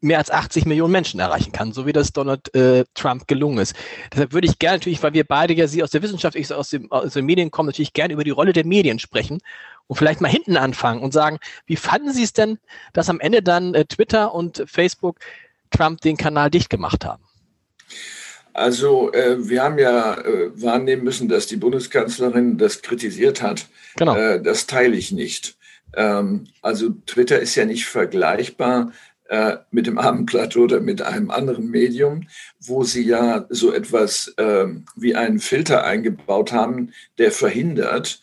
mehr 0.00 0.18
als 0.18 0.30
80 0.30 0.66
Millionen 0.66 0.92
Menschen 0.92 1.20
erreichen 1.20 1.52
kann, 1.52 1.72
so 1.72 1.86
wie 1.86 1.92
das 1.92 2.12
Donald 2.12 2.54
äh, 2.54 2.84
Trump 2.94 3.28
gelungen 3.28 3.58
ist. 3.58 3.74
Deshalb 4.12 4.32
würde 4.32 4.46
ich 4.46 4.58
gerne 4.58 4.78
natürlich, 4.78 5.02
weil 5.02 5.12
wir 5.12 5.24
beide 5.24 5.54
ja 5.54 5.66
Sie 5.66 5.82
aus 5.82 5.90
der 5.90 6.02
Wissenschaft, 6.02 6.36
ich 6.36 6.52
aus, 6.52 6.70
dem, 6.70 6.90
aus 6.90 7.12
den 7.12 7.26
Medien 7.26 7.50
kommen, 7.50 7.66
natürlich 7.66 7.92
gerne 7.92 8.14
über 8.14 8.24
die 8.24 8.30
Rolle 8.30 8.52
der 8.52 8.64
Medien 8.64 8.98
sprechen 8.98 9.38
und 9.86 9.96
vielleicht 9.96 10.20
mal 10.20 10.30
hinten 10.30 10.56
anfangen 10.56 11.02
und 11.02 11.12
sagen, 11.12 11.38
wie 11.66 11.76
fanden 11.76 12.12
Sie 12.12 12.22
es 12.22 12.32
denn, 12.32 12.58
dass 12.92 13.10
am 13.10 13.20
Ende 13.20 13.42
dann 13.42 13.74
äh, 13.74 13.84
Twitter 13.84 14.34
und 14.34 14.64
Facebook 14.66 15.18
Trump 15.70 16.00
den 16.00 16.16
Kanal 16.16 16.50
dicht 16.50 16.70
gemacht 16.70 17.04
haben? 17.04 17.22
Also 18.52 19.12
äh, 19.12 19.48
wir 19.48 19.62
haben 19.62 19.78
ja 19.78 20.14
äh, 20.18 20.50
wahrnehmen 20.60 21.04
müssen, 21.04 21.28
dass 21.28 21.46
die 21.46 21.56
Bundeskanzlerin 21.56 22.58
das 22.58 22.82
kritisiert 22.82 23.42
hat. 23.42 23.66
Genau. 23.96 24.16
Äh, 24.16 24.42
das 24.42 24.66
teile 24.66 24.96
ich 24.96 25.12
nicht. 25.12 25.56
Ähm, 25.94 26.46
also 26.62 26.90
Twitter 27.06 27.40
ist 27.40 27.54
ja 27.54 27.64
nicht 27.64 27.86
vergleichbar 27.86 28.92
äh, 29.30 29.58
mit 29.70 29.86
dem 29.86 29.96
Abendblatt 29.96 30.56
oder 30.56 30.80
mit 30.80 31.02
einem 31.02 31.30
anderen 31.30 31.70
Medium, 31.70 32.26
wo 32.58 32.82
sie 32.82 33.04
ja 33.06 33.46
so 33.48 33.72
etwas 33.72 34.34
äh, 34.38 34.66
wie 34.96 35.14
einen 35.14 35.38
Filter 35.38 35.84
eingebaut 35.84 36.52
haben, 36.52 36.92
der 37.16 37.30
verhindert, 37.30 38.20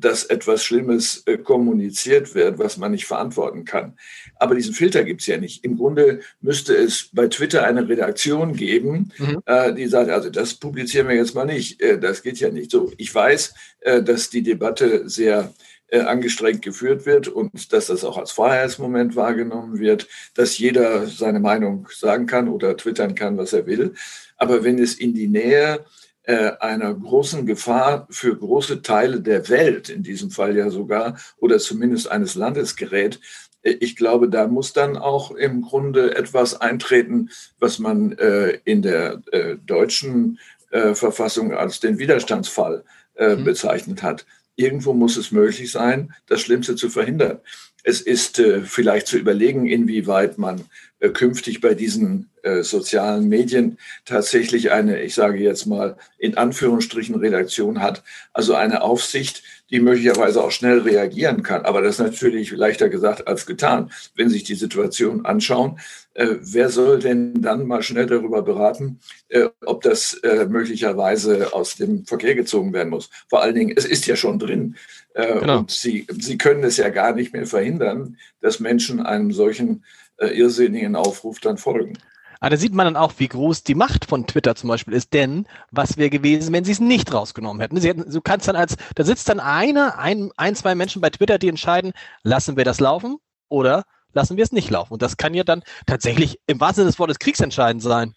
dass 0.00 0.24
etwas 0.24 0.64
Schlimmes 0.64 1.22
äh, 1.26 1.38
kommuniziert 1.38 2.34
wird, 2.34 2.58
was 2.58 2.76
man 2.76 2.92
nicht 2.92 3.06
verantworten 3.06 3.64
kann. 3.64 3.96
Aber 4.36 4.54
diesen 4.54 4.74
Filter 4.74 5.04
gibt 5.04 5.20
es 5.20 5.26
ja 5.26 5.36
nicht. 5.36 5.64
Im 5.64 5.76
Grunde 5.76 6.20
müsste 6.40 6.74
es 6.74 7.10
bei 7.12 7.28
Twitter 7.28 7.64
eine 7.64 7.88
Redaktion 7.88 8.54
geben, 8.54 9.12
mhm. 9.18 9.42
Äh, 9.46 9.72
die 9.74 9.86
sagt, 9.86 10.10
also 10.10 10.30
das 10.30 10.54
publizieren 10.54 11.08
wir 11.08 11.14
jetzt 11.14 11.34
mal 11.34 11.44
nicht. 11.44 11.80
das 12.00 12.22
geht 12.22 12.38
ja 12.40 12.50
nicht 12.50 12.70
so. 12.70 12.92
Ich 12.96 13.14
weiß, 13.14 13.54
dass 14.02 14.30
die 14.30 14.42
Debatte 14.42 15.08
sehr 15.08 15.52
äh, 15.88 16.00
angestrengt 16.00 16.62
geführt 16.62 17.06
wird 17.06 17.28
und 17.28 17.72
dass 17.72 17.86
das 17.86 18.04
auch 18.04 18.18
als 18.18 18.32
Freiheitsmoment 18.32 19.14
wahrgenommen 19.14 19.78
wird, 19.78 20.08
dass 20.34 20.58
jeder 20.58 21.06
seine 21.06 21.38
Meinung 21.38 21.88
sagen 21.94 22.26
kann 22.26 22.48
oder 22.48 22.76
twittern 22.76 23.14
kann, 23.14 23.36
was 23.36 23.52
er 23.52 23.66
will. 23.66 23.94
Aber 24.36 24.64
wenn 24.64 24.80
es 24.80 24.94
in 24.94 25.14
die 25.14 25.28
Nähe 25.28 25.74
äh, 25.74 25.78
einer 26.26 26.92
großen 26.92 27.46
Gefahr 27.46 28.08
für 28.10 28.36
große 28.36 28.82
Teile 28.82 29.20
der 29.20 29.48
Welt, 29.48 29.88
in 29.88 30.02
diesem 30.02 30.30
Fall 30.30 30.56
ja 30.56 30.70
sogar, 30.70 31.18
oder 31.38 31.58
zumindest 31.58 32.10
eines 32.10 32.34
Landes 32.34 32.74
gerät, 32.74 33.20
äh, 33.66 33.76
ich 33.80 33.96
glaube, 33.96 34.28
da 34.28 34.46
muss 34.46 34.72
dann 34.72 34.96
auch 34.96 35.32
im 35.32 35.62
Grunde 35.62 36.16
etwas 36.16 36.60
eintreten, 36.60 37.30
was 37.58 37.78
man 37.78 38.12
äh, 38.12 38.58
in 38.64 38.82
der 38.82 39.22
äh, 39.32 39.56
deutschen 39.66 40.38
äh, 40.70 40.94
Verfassung 40.94 41.52
als 41.52 41.80
den 41.80 41.98
Widerstandsfall 41.98 42.84
äh, 43.14 43.36
mhm. 43.36 43.44
bezeichnet 43.44 44.02
hat 44.02 44.26
irgendwo 44.56 44.94
muss 44.94 45.16
es 45.16 45.30
möglich 45.30 45.70
sein, 45.70 46.14
das 46.26 46.40
Schlimmste 46.40 46.74
zu 46.76 46.88
verhindern. 46.88 47.40
Es 47.88 48.00
ist 48.00 48.40
äh, 48.40 48.62
vielleicht 48.62 49.06
zu 49.06 49.16
überlegen, 49.16 49.68
inwieweit 49.68 50.38
man 50.38 50.64
äh, 50.98 51.10
künftig 51.10 51.60
bei 51.60 51.74
diesen 51.74 52.28
äh, 52.42 52.64
sozialen 52.64 53.28
Medien 53.28 53.78
tatsächlich 54.04 54.72
eine, 54.72 55.02
ich 55.02 55.14
sage 55.14 55.38
jetzt 55.38 55.66
mal, 55.66 55.96
in 56.18 56.36
Anführungsstrichen 56.36 57.14
Redaktion 57.14 57.80
hat, 57.80 58.02
also 58.32 58.56
eine 58.56 58.82
Aufsicht, 58.82 59.44
die 59.70 59.78
möglicherweise 59.78 60.42
auch 60.42 60.50
schnell 60.50 60.80
reagieren 60.80 61.44
kann. 61.44 61.64
Aber 61.64 61.80
das 61.80 62.00
ist 62.00 62.04
natürlich 62.04 62.50
leichter 62.50 62.88
gesagt 62.88 63.28
als 63.28 63.46
getan. 63.46 63.92
Wenn 64.16 64.30
sich 64.30 64.42
die 64.42 64.56
Situation 64.56 65.24
anschauen, 65.24 65.78
äh, 66.16 66.38
wer 66.40 66.70
soll 66.70 66.98
denn 66.98 67.42
dann 67.42 67.66
mal 67.66 67.82
schnell 67.82 68.06
darüber 68.06 68.42
beraten, 68.42 69.00
äh, 69.28 69.48
ob 69.64 69.82
das 69.82 70.14
äh, 70.14 70.46
möglicherweise 70.46 71.52
aus 71.52 71.76
dem 71.76 72.06
Verkehr 72.06 72.34
gezogen 72.34 72.72
werden 72.72 72.88
muss? 72.88 73.10
Vor 73.28 73.42
allen 73.42 73.54
Dingen, 73.54 73.74
es 73.76 73.84
ist 73.84 74.06
ja 74.06 74.16
schon 74.16 74.38
drin. 74.38 74.76
Äh, 75.12 75.40
genau. 75.40 75.58
Und 75.58 75.70
Sie, 75.70 76.06
Sie 76.18 76.38
können 76.38 76.64
es 76.64 76.78
ja 76.78 76.88
gar 76.88 77.12
nicht 77.12 77.34
mehr 77.34 77.46
verhindern, 77.46 78.16
dass 78.40 78.60
Menschen 78.60 79.00
einem 79.00 79.30
solchen 79.32 79.84
äh, 80.16 80.28
irrsinnigen 80.28 80.96
Aufruf 80.96 81.38
dann 81.40 81.58
folgen. 81.58 81.98
Aber 82.40 82.50
da 82.50 82.56
sieht 82.56 82.74
man 82.74 82.86
dann 82.86 82.96
auch, 82.96 83.14
wie 83.18 83.28
groß 83.28 83.62
die 83.64 83.74
Macht 83.74 84.06
von 84.06 84.26
Twitter 84.26 84.54
zum 84.54 84.68
Beispiel 84.68 84.94
ist. 84.94 85.12
Denn 85.12 85.46
was 85.70 85.98
wäre 85.98 86.10
gewesen, 86.10 86.52
wenn 86.54 86.64
sie 86.64 86.72
es 86.72 86.80
nicht 86.80 87.12
rausgenommen 87.12 87.60
hätten? 87.60 87.78
Sie 87.78 87.88
hätten, 87.88 88.10
du 88.10 88.20
kannst 88.22 88.48
dann 88.48 88.56
als, 88.56 88.76
da 88.94 89.04
sitzt 89.04 89.28
dann 89.28 89.40
einer, 89.40 89.98
ein, 89.98 90.30
ein, 90.38 90.54
zwei 90.54 90.74
Menschen 90.74 91.02
bei 91.02 91.10
Twitter, 91.10 91.38
die 91.38 91.48
entscheiden, 91.48 91.92
lassen 92.22 92.56
wir 92.56 92.64
das 92.64 92.80
laufen 92.80 93.18
oder 93.48 93.84
lassen 94.16 94.36
wir 94.36 94.42
es 94.42 94.50
nicht 94.50 94.70
laufen. 94.70 94.94
Und 94.94 95.02
das 95.02 95.16
kann 95.16 95.34
ja 95.34 95.44
dann 95.44 95.62
tatsächlich 95.86 96.40
im 96.48 96.58
wahrsten 96.58 96.82
Sinne 96.82 96.90
des 96.90 96.98
Wortes 96.98 97.20
kriegsentscheidend 97.20 97.82
sein. 97.82 98.14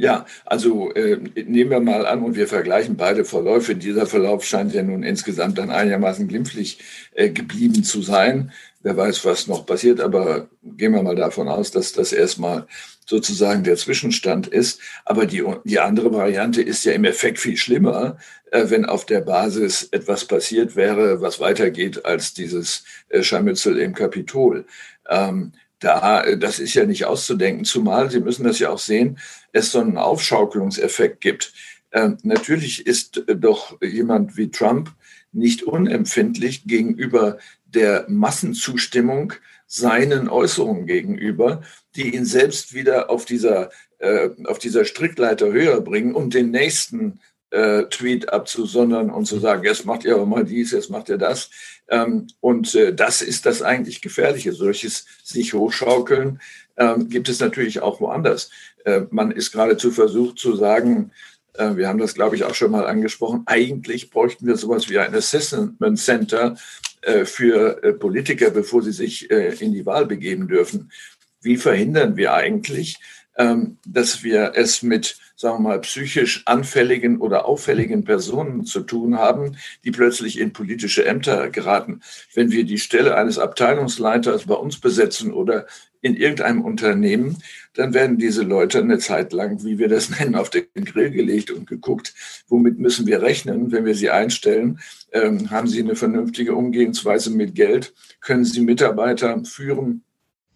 Ja, 0.00 0.26
also 0.46 0.92
äh, 0.94 1.18
nehmen 1.34 1.70
wir 1.70 1.80
mal 1.80 2.06
an 2.06 2.22
und 2.22 2.36
wir 2.36 2.46
vergleichen 2.46 2.96
beide 2.96 3.24
Verläufe. 3.24 3.74
Dieser 3.74 4.06
Verlauf 4.06 4.44
scheint 4.44 4.72
ja 4.72 4.82
nun 4.82 5.02
insgesamt 5.02 5.58
dann 5.58 5.70
einigermaßen 5.70 6.28
glimpflich 6.28 6.78
äh, 7.14 7.30
geblieben 7.30 7.82
zu 7.82 8.00
sein. 8.00 8.52
Wer 8.80 8.96
weiß, 8.96 9.24
was 9.24 9.48
noch 9.48 9.66
passiert, 9.66 10.00
aber 10.00 10.48
gehen 10.62 10.92
wir 10.92 11.02
mal 11.02 11.16
davon 11.16 11.48
aus, 11.48 11.72
dass 11.72 11.92
das 11.92 12.12
erstmal 12.12 12.68
sozusagen 13.06 13.64
der 13.64 13.76
Zwischenstand 13.76 14.46
ist. 14.46 14.80
Aber 15.04 15.26
die, 15.26 15.42
die 15.64 15.80
andere 15.80 16.12
Variante 16.12 16.62
ist 16.62 16.84
ja 16.84 16.92
im 16.92 17.04
Effekt 17.04 17.40
viel 17.40 17.56
schlimmer, 17.56 18.18
äh, 18.52 18.70
wenn 18.70 18.84
auf 18.84 19.04
der 19.04 19.20
Basis 19.20 19.88
etwas 19.90 20.26
passiert 20.26 20.76
wäre, 20.76 21.20
was 21.20 21.40
weitergeht 21.40 22.04
als 22.04 22.34
dieses 22.34 22.84
äh, 23.08 23.22
Scharmützel 23.22 23.78
im 23.78 23.94
Kapitol. 23.94 24.64
Ähm, 25.08 25.52
da, 25.80 26.24
äh, 26.24 26.38
das 26.38 26.58
ist 26.58 26.74
ja 26.74 26.84
nicht 26.84 27.04
auszudenken, 27.04 27.64
zumal 27.64 28.10
Sie 28.10 28.20
müssen 28.20 28.44
das 28.44 28.58
ja 28.58 28.70
auch 28.70 28.78
sehen, 28.78 29.18
es 29.52 29.72
so 29.72 29.80
einen 29.80 29.98
Aufschaukelungseffekt 29.98 31.20
gibt. 31.20 31.52
Ähm, 31.92 32.18
natürlich 32.22 32.86
ist 32.86 33.28
äh, 33.28 33.36
doch 33.36 33.80
jemand 33.80 34.36
wie 34.36 34.50
Trump 34.50 34.92
nicht 35.32 35.62
unempfindlich 35.62 36.64
gegenüber 36.66 37.38
der 37.66 38.06
Massenzustimmung 38.08 39.34
seinen 39.66 40.28
Äußerungen 40.28 40.86
gegenüber, 40.86 41.62
die 41.94 42.14
ihn 42.14 42.24
selbst 42.24 42.72
wieder 42.72 43.10
auf 43.10 43.26
dieser, 43.26 43.70
äh, 43.98 44.30
auf 44.44 44.58
dieser 44.58 44.84
Strickleiter 44.84 45.52
höher 45.52 45.80
bringen, 45.80 46.14
um 46.14 46.30
den 46.30 46.50
nächsten 46.50 47.20
äh, 47.50 47.84
Tweet 47.84 48.32
abzusondern 48.32 49.10
und 49.10 49.26
zu 49.26 49.38
sagen, 49.38 49.64
jetzt 49.64 49.86
macht 49.86 50.04
ihr 50.04 50.14
aber 50.14 50.26
mal 50.26 50.44
dies, 50.44 50.72
jetzt 50.72 50.90
macht 50.90 51.08
ihr 51.08 51.18
das. 51.18 51.50
Ähm, 51.88 52.26
und 52.40 52.74
äh, 52.74 52.94
das 52.94 53.22
ist 53.22 53.46
das 53.46 53.62
eigentlich 53.62 54.00
Gefährliche. 54.00 54.52
Solches 54.52 55.06
sich 55.22 55.54
hochschaukeln 55.54 56.40
ähm, 56.76 57.08
gibt 57.08 57.28
es 57.28 57.40
natürlich 57.40 57.80
auch 57.80 58.00
woanders. 58.00 58.50
Äh, 58.84 59.02
man 59.10 59.30
ist 59.30 59.52
geradezu 59.52 59.90
versucht 59.90 60.38
zu 60.38 60.56
sagen, 60.56 61.10
äh, 61.54 61.76
wir 61.76 61.88
haben 61.88 61.98
das, 61.98 62.14
glaube 62.14 62.36
ich, 62.36 62.44
auch 62.44 62.54
schon 62.54 62.70
mal 62.70 62.86
angesprochen, 62.86 63.42
eigentlich 63.46 64.10
bräuchten 64.10 64.46
wir 64.46 64.56
sowas 64.56 64.88
wie 64.88 64.98
ein 64.98 65.14
Assessment 65.14 65.98
Center 65.98 66.56
äh, 67.02 67.24
für 67.24 67.82
äh, 67.82 67.92
Politiker, 67.92 68.50
bevor 68.50 68.82
sie 68.82 68.92
sich 68.92 69.30
in 69.30 69.72
die 69.72 69.86
Wahl 69.86 70.06
begeben 70.06 70.48
dürfen. 70.48 70.90
Wie 71.40 71.56
verhindern 71.56 72.16
wir 72.16 72.34
eigentlich, 72.34 72.98
ähm, 73.36 73.78
dass 73.86 74.22
wir 74.22 74.52
es 74.54 74.82
mit, 74.82 75.16
sagen 75.38 75.62
wir 75.62 75.68
mal, 75.68 75.80
psychisch 75.82 76.42
anfälligen 76.46 77.18
oder 77.18 77.46
auffälligen 77.46 78.02
Personen 78.02 78.64
zu 78.64 78.80
tun 78.80 79.18
haben, 79.18 79.56
die 79.84 79.92
plötzlich 79.92 80.36
in 80.40 80.52
politische 80.52 81.06
Ämter 81.06 81.48
geraten. 81.50 82.00
Wenn 82.34 82.50
wir 82.50 82.64
die 82.64 82.78
Stelle 82.78 83.16
eines 83.16 83.38
Abteilungsleiters 83.38 84.46
bei 84.46 84.56
uns 84.56 84.80
besetzen 84.80 85.32
oder 85.32 85.66
in 86.00 86.16
irgendeinem 86.16 86.62
Unternehmen, 86.62 87.38
dann 87.74 87.94
werden 87.94 88.18
diese 88.18 88.42
Leute 88.42 88.80
eine 88.80 88.98
Zeit 88.98 89.32
lang, 89.32 89.62
wie 89.62 89.78
wir 89.78 89.88
das 89.88 90.10
nennen, 90.18 90.34
auf 90.34 90.50
den 90.50 90.66
Grill 90.74 91.10
gelegt 91.10 91.52
und 91.52 91.68
geguckt, 91.68 92.14
womit 92.48 92.80
müssen 92.80 93.06
wir 93.06 93.22
rechnen, 93.22 93.70
wenn 93.70 93.84
wir 93.84 93.94
sie 93.94 94.10
einstellen. 94.10 94.80
Ähm, 95.12 95.52
haben 95.52 95.68
sie 95.68 95.80
eine 95.80 95.94
vernünftige 95.94 96.56
Umgehensweise 96.56 97.30
mit 97.30 97.54
Geld? 97.54 97.94
Können 98.20 98.44
sie 98.44 98.60
Mitarbeiter 98.60 99.44
führen? 99.44 100.02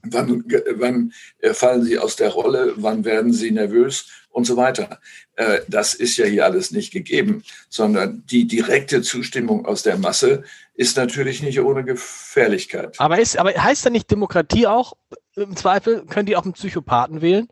Wann, 0.05 0.45
wann 0.77 1.13
äh, 1.39 1.55
fallen 1.55 1.85
sie 1.85 1.99
aus 1.99 2.17
der 2.17 2.31
Rolle? 2.31 2.75
Wann 2.77 3.05
werden 3.05 3.33
sie 3.33 3.51
nervös? 3.51 4.09
Und 4.31 4.47
so 4.47 4.57
weiter. 4.57 4.99
Äh, 5.37 5.61
das 5.69 5.93
ist 5.93 6.17
ja 6.17 6.25
hier 6.25 6.47
alles 6.47 6.71
nicht 6.71 6.91
gegeben, 6.91 7.45
sondern 7.69 8.25
die 8.27 8.47
direkte 8.47 9.03
Zustimmung 9.03 9.67
aus 9.67 9.83
der 9.83 9.99
Masse 9.99 10.45
ist 10.75 10.97
natürlich 10.97 11.43
nicht 11.43 11.61
ohne 11.61 11.85
Gefährlichkeit. 11.85 12.99
Aber, 12.99 13.21
ist, 13.21 13.37
aber 13.39 13.51
heißt 13.51 13.85
da 13.85 13.91
nicht 13.91 14.11
Demokratie 14.11 14.67
auch, 14.67 14.95
im 15.37 15.55
Zweifel, 15.55 16.07
können 16.07 16.25
die 16.25 16.37
auch 16.37 16.45
einen 16.45 16.55
Psychopathen 16.55 17.21
wählen? 17.21 17.49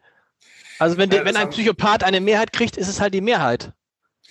Also 0.78 0.96
wenn, 0.96 1.10
ja, 1.10 1.24
wenn 1.26 1.36
ein 1.36 1.50
Psychopath 1.50 2.02
eine 2.02 2.20
Mehrheit 2.20 2.54
kriegt, 2.54 2.78
ist 2.78 2.88
es 2.88 2.98
halt 2.98 3.12
die 3.12 3.20
Mehrheit. 3.20 3.72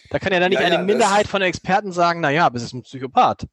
Da 0.09 0.17
kann 0.17 0.33
ja 0.33 0.39
dann 0.39 0.49
nicht 0.49 0.61
ja, 0.61 0.65
eine 0.65 0.83
Minderheit 0.83 1.27
von 1.27 1.43
Experten 1.43 1.91
sagen, 1.91 2.19
naja, 2.19 2.47
aber 2.47 2.57
es 2.57 2.63
ist 2.63 2.73
ein 2.73 2.81
Psychopath 2.81 3.45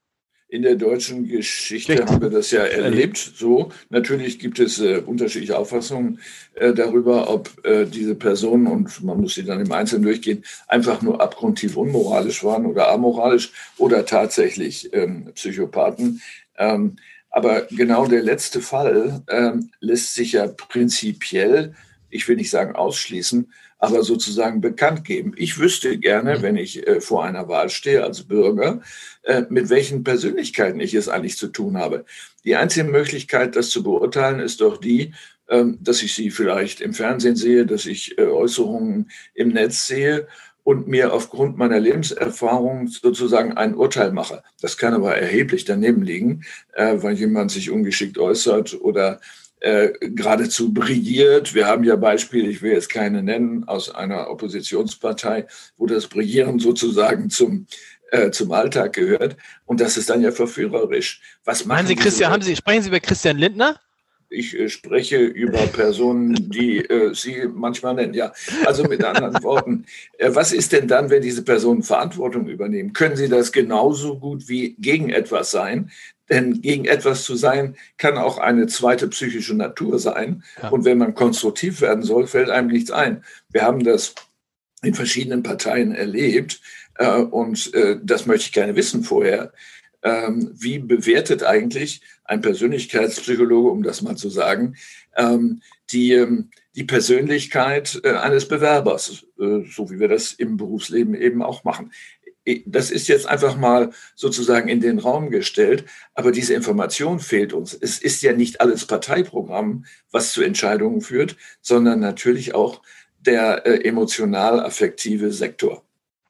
in 0.48 0.62
der 0.62 0.76
deutschen 0.76 1.26
Geschichte 1.26 1.92
Richtig. 1.92 2.08
haben 2.08 2.22
wir 2.22 2.30
das 2.30 2.50
ja 2.52 2.62
erlebt. 2.62 3.16
So, 3.36 3.72
natürlich 3.90 4.38
gibt 4.38 4.60
es 4.60 4.80
äh, 4.80 4.98
unterschiedliche 4.98 5.58
Auffassungen 5.58 6.20
äh, 6.54 6.72
darüber, 6.72 7.28
ob 7.28 7.50
äh, 7.64 7.84
diese 7.84 8.14
Personen, 8.14 8.68
und 8.68 9.02
man 9.02 9.20
muss 9.20 9.34
sie 9.34 9.44
dann 9.44 9.60
im 9.60 9.72
Einzelnen 9.72 10.04
durchgehen, 10.04 10.44
einfach 10.68 11.02
nur 11.02 11.20
abgrundtief 11.20 11.76
unmoralisch 11.76 12.44
waren 12.44 12.66
oder 12.66 12.90
amoralisch 12.90 13.52
oder 13.76 14.06
tatsächlich 14.06 14.92
ähm, 14.92 15.32
Psychopathen. 15.34 16.22
Ähm, 16.56 16.96
aber 17.30 17.62
genau 17.70 18.06
der 18.06 18.22
letzte 18.22 18.60
Fall 18.60 19.22
ähm, 19.28 19.70
lässt 19.80 20.14
sich 20.14 20.32
ja 20.32 20.46
prinzipiell, 20.46 21.74
ich 22.08 22.26
will 22.28 22.36
nicht 22.36 22.50
sagen 22.50 22.76
ausschließen, 22.76 23.52
aber 23.78 24.02
sozusagen 24.02 24.60
bekannt 24.60 25.04
geben. 25.04 25.32
Ich 25.36 25.58
wüsste 25.58 25.98
gerne, 25.98 26.38
mhm. 26.38 26.42
wenn 26.42 26.56
ich 26.56 26.86
äh, 26.86 27.00
vor 27.00 27.24
einer 27.24 27.48
Wahl 27.48 27.68
stehe 27.68 28.04
als 28.04 28.22
Bürger, 28.24 28.80
äh, 29.22 29.42
mit 29.48 29.68
welchen 29.68 30.04
Persönlichkeiten 30.04 30.80
ich 30.80 30.94
es 30.94 31.08
eigentlich 31.08 31.36
zu 31.36 31.48
tun 31.48 31.76
habe. 31.76 32.04
Die 32.44 32.56
einzige 32.56 32.88
Möglichkeit, 32.88 33.56
das 33.56 33.70
zu 33.70 33.82
beurteilen, 33.82 34.40
ist 34.40 34.60
doch 34.60 34.78
die, 34.78 35.12
ähm, 35.48 35.78
dass 35.80 36.02
ich 36.02 36.14
sie 36.14 36.30
vielleicht 36.30 36.80
im 36.80 36.94
Fernsehen 36.94 37.36
sehe, 37.36 37.66
dass 37.66 37.86
ich 37.86 38.18
äh, 38.18 38.26
Äußerungen 38.26 39.10
im 39.34 39.48
Netz 39.50 39.86
sehe 39.86 40.26
und 40.64 40.88
mir 40.88 41.12
aufgrund 41.12 41.56
meiner 41.56 41.78
Lebenserfahrung 41.78 42.88
sozusagen 42.88 43.52
ein 43.52 43.76
Urteil 43.76 44.10
mache. 44.10 44.42
Das 44.60 44.76
kann 44.76 44.94
aber 44.94 45.16
erheblich 45.16 45.64
daneben 45.64 46.02
liegen, 46.02 46.42
äh, 46.72 46.96
weil 46.96 47.14
jemand 47.14 47.52
sich 47.52 47.70
ungeschickt 47.70 48.18
äußert 48.18 48.80
oder 48.80 49.20
äh, 49.60 49.90
geradezu 50.00 50.72
brilliert. 50.72 51.54
Wir 51.54 51.66
haben 51.66 51.84
ja 51.84 51.96
Beispiele, 51.96 52.48
ich 52.48 52.62
will 52.62 52.72
jetzt 52.72 52.88
keine 52.88 53.22
nennen, 53.22 53.64
aus 53.64 53.94
einer 53.94 54.30
Oppositionspartei, 54.30 55.46
wo 55.76 55.86
das 55.86 56.06
Brillieren 56.06 56.58
sozusagen 56.58 57.30
zum 57.30 57.66
äh, 58.10 58.30
zum 58.30 58.52
Alltag 58.52 58.92
gehört. 58.92 59.36
Und 59.64 59.80
das 59.80 59.96
ist 59.96 60.10
dann 60.10 60.22
ja 60.22 60.30
verführerisch. 60.30 61.20
Was 61.44 61.64
Meinen 61.64 61.88
Sie, 61.88 61.96
Christian, 61.96 62.30
haben 62.30 62.42
Sie, 62.42 62.54
sprechen 62.54 62.82
Sie 62.82 62.88
über 62.88 63.00
Christian 63.00 63.36
Lindner? 63.36 63.80
Ich 64.28 64.58
äh, 64.58 64.68
spreche 64.68 65.18
über 65.18 65.58
Personen, 65.66 66.34
die 66.50 66.78
äh, 66.78 67.14
Sie 67.14 67.48
manchmal 67.52 67.94
nennen. 67.94 68.14
Ja, 68.14 68.32
also 68.64 68.84
mit 68.84 69.04
anderen 69.04 69.34
Worten, 69.42 69.86
äh, 70.18 70.30
was 70.32 70.52
ist 70.52 70.72
denn 70.72 70.88
dann, 70.88 71.10
wenn 71.10 71.22
diese 71.22 71.42
Personen 71.42 71.82
Verantwortung 71.82 72.48
übernehmen? 72.48 72.92
Können 72.92 73.16
Sie 73.16 73.28
das 73.28 73.52
genauso 73.52 74.18
gut 74.18 74.48
wie 74.48 74.76
gegen 74.78 75.10
etwas 75.10 75.50
sein? 75.50 75.90
Denn 76.28 76.60
gegen 76.60 76.84
etwas 76.86 77.24
zu 77.24 77.36
sein, 77.36 77.76
kann 77.98 78.18
auch 78.18 78.38
eine 78.38 78.66
zweite 78.66 79.08
psychische 79.08 79.54
Natur 79.54 79.98
sein. 79.98 80.42
Ja. 80.60 80.70
Und 80.70 80.84
wenn 80.84 80.98
man 80.98 81.14
konstruktiv 81.14 81.80
werden 81.80 82.02
soll, 82.02 82.26
fällt 82.26 82.50
einem 82.50 82.68
nichts 82.68 82.90
ein. 82.90 83.24
Wir 83.48 83.62
haben 83.62 83.84
das 83.84 84.14
in 84.82 84.94
verschiedenen 84.94 85.42
Parteien 85.42 85.94
erlebt. 85.94 86.60
Äh, 86.94 87.18
und 87.18 87.72
äh, 87.74 87.98
das 88.02 88.26
möchte 88.26 88.46
ich 88.46 88.52
gerne 88.52 88.76
wissen 88.76 89.02
vorher. 89.02 89.52
Ähm, 90.02 90.50
wie 90.54 90.78
bewertet 90.78 91.42
eigentlich 91.42 92.00
ein 92.24 92.40
Persönlichkeitspsychologe, 92.40 93.70
um 93.70 93.82
das 93.82 94.02
mal 94.02 94.16
zu 94.16 94.28
sagen, 94.28 94.76
ähm, 95.16 95.62
die, 95.90 96.12
ähm, 96.12 96.50
die 96.74 96.84
Persönlichkeit 96.84 98.00
äh, 98.04 98.12
eines 98.12 98.46
Bewerbers, 98.46 99.26
so 99.36 99.90
wie 99.90 99.98
wir 99.98 100.08
das 100.08 100.32
im 100.32 100.56
Berufsleben 100.56 101.14
eben 101.14 101.42
auch 101.42 101.64
machen? 101.64 101.92
Das 102.66 102.90
ist 102.90 103.08
jetzt 103.08 103.26
einfach 103.26 103.56
mal 103.56 103.90
sozusagen 104.14 104.68
in 104.68 104.80
den 104.80 104.98
Raum 104.98 105.30
gestellt, 105.30 105.84
aber 106.14 106.30
diese 106.30 106.54
Information 106.54 107.18
fehlt 107.18 107.52
uns. 107.52 107.74
Es 107.74 107.98
ist 107.98 108.22
ja 108.22 108.32
nicht 108.32 108.60
alles 108.60 108.86
Parteiprogramm, 108.86 109.84
was 110.12 110.32
zu 110.32 110.42
Entscheidungen 110.42 111.00
führt, 111.00 111.36
sondern 111.60 112.00
natürlich 112.00 112.54
auch 112.54 112.82
der 113.18 113.66
äh, 113.66 113.88
emotional-affektive 113.88 115.32
Sektor. 115.32 115.82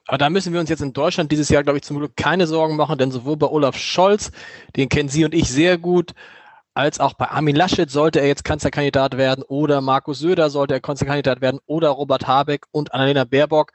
Aber 0.06 0.18
da 0.18 0.30
müssen 0.30 0.52
wir 0.52 0.60
uns 0.60 0.70
jetzt 0.70 0.82
in 0.82 0.92
Deutschland 0.92 1.32
dieses 1.32 1.48
Jahr, 1.48 1.64
glaube 1.64 1.78
ich, 1.78 1.84
zum 1.84 1.98
Glück 1.98 2.16
keine 2.16 2.46
Sorgen 2.46 2.76
machen, 2.76 2.96
denn 2.96 3.10
sowohl 3.10 3.36
bei 3.36 3.48
Olaf 3.48 3.76
Scholz, 3.76 4.30
den 4.76 4.88
kennen 4.88 5.08
Sie 5.08 5.24
und 5.24 5.34
ich 5.34 5.50
sehr 5.50 5.78
gut, 5.78 6.12
als 6.74 7.00
auch 7.00 7.14
bei 7.14 7.28
Armin 7.28 7.56
Laschet 7.56 7.90
sollte 7.90 8.20
er 8.20 8.26
jetzt 8.26 8.44
Kanzlerkandidat 8.44 9.16
werden 9.16 9.42
oder 9.48 9.80
Markus 9.80 10.18
Söder 10.18 10.50
sollte 10.50 10.74
er 10.74 10.80
Kanzlerkandidat 10.80 11.40
werden 11.40 11.58
oder 11.66 11.88
Robert 11.88 12.26
Habeck 12.26 12.66
und 12.70 12.94
Annalena 12.94 13.24
Baerbock 13.24 13.72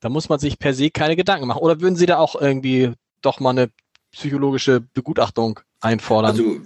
da 0.00 0.08
muss 0.08 0.28
man 0.28 0.38
sich 0.38 0.58
per 0.58 0.74
se 0.74 0.90
keine 0.90 1.16
Gedanken 1.16 1.46
machen. 1.46 1.62
Oder 1.62 1.80
würden 1.80 1.96
Sie 1.96 2.06
da 2.06 2.18
auch 2.18 2.40
irgendwie 2.40 2.92
doch 3.22 3.40
mal 3.40 3.50
eine 3.50 3.70
psychologische 4.12 4.80
Begutachtung 4.80 5.60
einfordern? 5.80 6.32
Also 6.32 6.60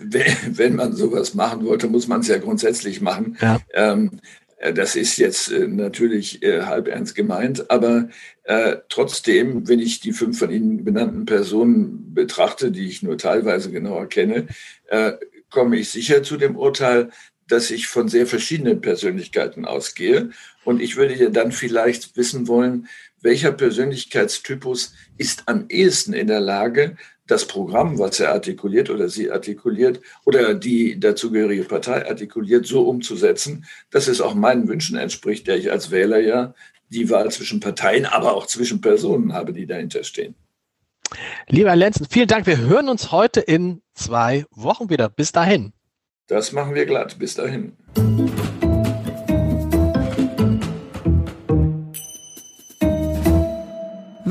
wenn 0.46 0.76
man 0.76 0.92
sowas 0.94 1.34
machen 1.34 1.64
wollte, 1.64 1.88
muss 1.88 2.08
man 2.08 2.20
es 2.20 2.28
ja 2.28 2.38
grundsätzlich 2.38 3.00
machen. 3.00 3.36
Ja. 3.40 3.60
Ähm, 3.72 4.20
äh, 4.62 4.72
das 4.72 4.96
ist 4.96 5.16
jetzt 5.18 5.50
äh, 5.50 5.66
natürlich 5.66 6.42
äh, 6.42 6.62
halb 6.62 6.88
ernst 6.88 7.14
gemeint, 7.14 7.70
aber 7.70 8.08
äh, 8.44 8.76
trotzdem, 8.88 9.68
wenn 9.68 9.80
ich 9.80 10.00
die 10.00 10.12
fünf 10.12 10.38
von 10.38 10.50
Ihnen 10.50 10.84
benannten 10.84 11.26
Personen 11.26 12.14
betrachte, 12.14 12.70
die 12.70 12.86
ich 12.86 13.02
nur 13.02 13.18
teilweise 13.18 13.70
genauer 13.70 14.06
kenne, 14.06 14.46
äh, 14.88 15.12
komme 15.50 15.76
ich 15.76 15.90
sicher 15.90 16.22
zu 16.22 16.36
dem 16.36 16.56
Urteil, 16.56 17.10
dass 17.46 17.70
ich 17.70 17.86
von 17.86 18.08
sehr 18.08 18.26
verschiedenen 18.26 18.80
Persönlichkeiten 18.80 19.66
ausgehe. 19.66 20.30
Und 20.64 20.80
ich 20.80 20.96
würde 20.96 21.14
ja 21.14 21.28
dann 21.28 21.52
vielleicht 21.52 22.16
wissen 22.16 22.48
wollen, 22.48 22.88
welcher 23.22 23.52
Persönlichkeitstypus 23.52 24.94
ist 25.16 25.44
am 25.46 25.66
ehesten 25.68 26.12
in 26.12 26.26
der 26.26 26.40
Lage, 26.40 26.96
das 27.26 27.46
Programm, 27.46 27.98
was 27.98 28.20
er 28.20 28.32
artikuliert 28.32 28.90
oder 28.90 29.08
sie 29.08 29.30
artikuliert 29.30 30.00
oder 30.24 30.54
die 30.54 30.98
dazugehörige 30.98 31.64
Partei 31.64 32.06
artikuliert, 32.06 32.66
so 32.66 32.82
umzusetzen, 32.88 33.64
dass 33.90 34.08
es 34.08 34.20
auch 34.20 34.34
meinen 34.34 34.68
Wünschen 34.68 34.98
entspricht, 34.98 35.46
der 35.46 35.56
ich 35.56 35.70
als 35.70 35.90
Wähler 35.90 36.20
ja 36.20 36.54
die 36.88 37.08
Wahl 37.08 37.30
zwischen 37.30 37.60
Parteien, 37.60 38.04
aber 38.04 38.34
auch 38.34 38.46
zwischen 38.46 38.80
Personen 38.80 39.32
habe, 39.32 39.52
die 39.52 39.66
dahinter 39.66 40.04
stehen. 40.04 40.34
Lieber 41.48 41.70
Herr 41.70 41.76
Lenzen, 41.76 42.06
vielen 42.08 42.28
Dank. 42.28 42.46
Wir 42.46 42.58
hören 42.58 42.88
uns 42.88 43.12
heute 43.12 43.40
in 43.40 43.82
zwei 43.94 44.44
Wochen 44.50 44.90
wieder. 44.90 45.08
Bis 45.08 45.32
dahin. 45.32 45.72
Das 46.26 46.52
machen 46.52 46.74
wir 46.74 46.86
glatt. 46.86 47.18
Bis 47.18 47.34
dahin. 47.34 47.76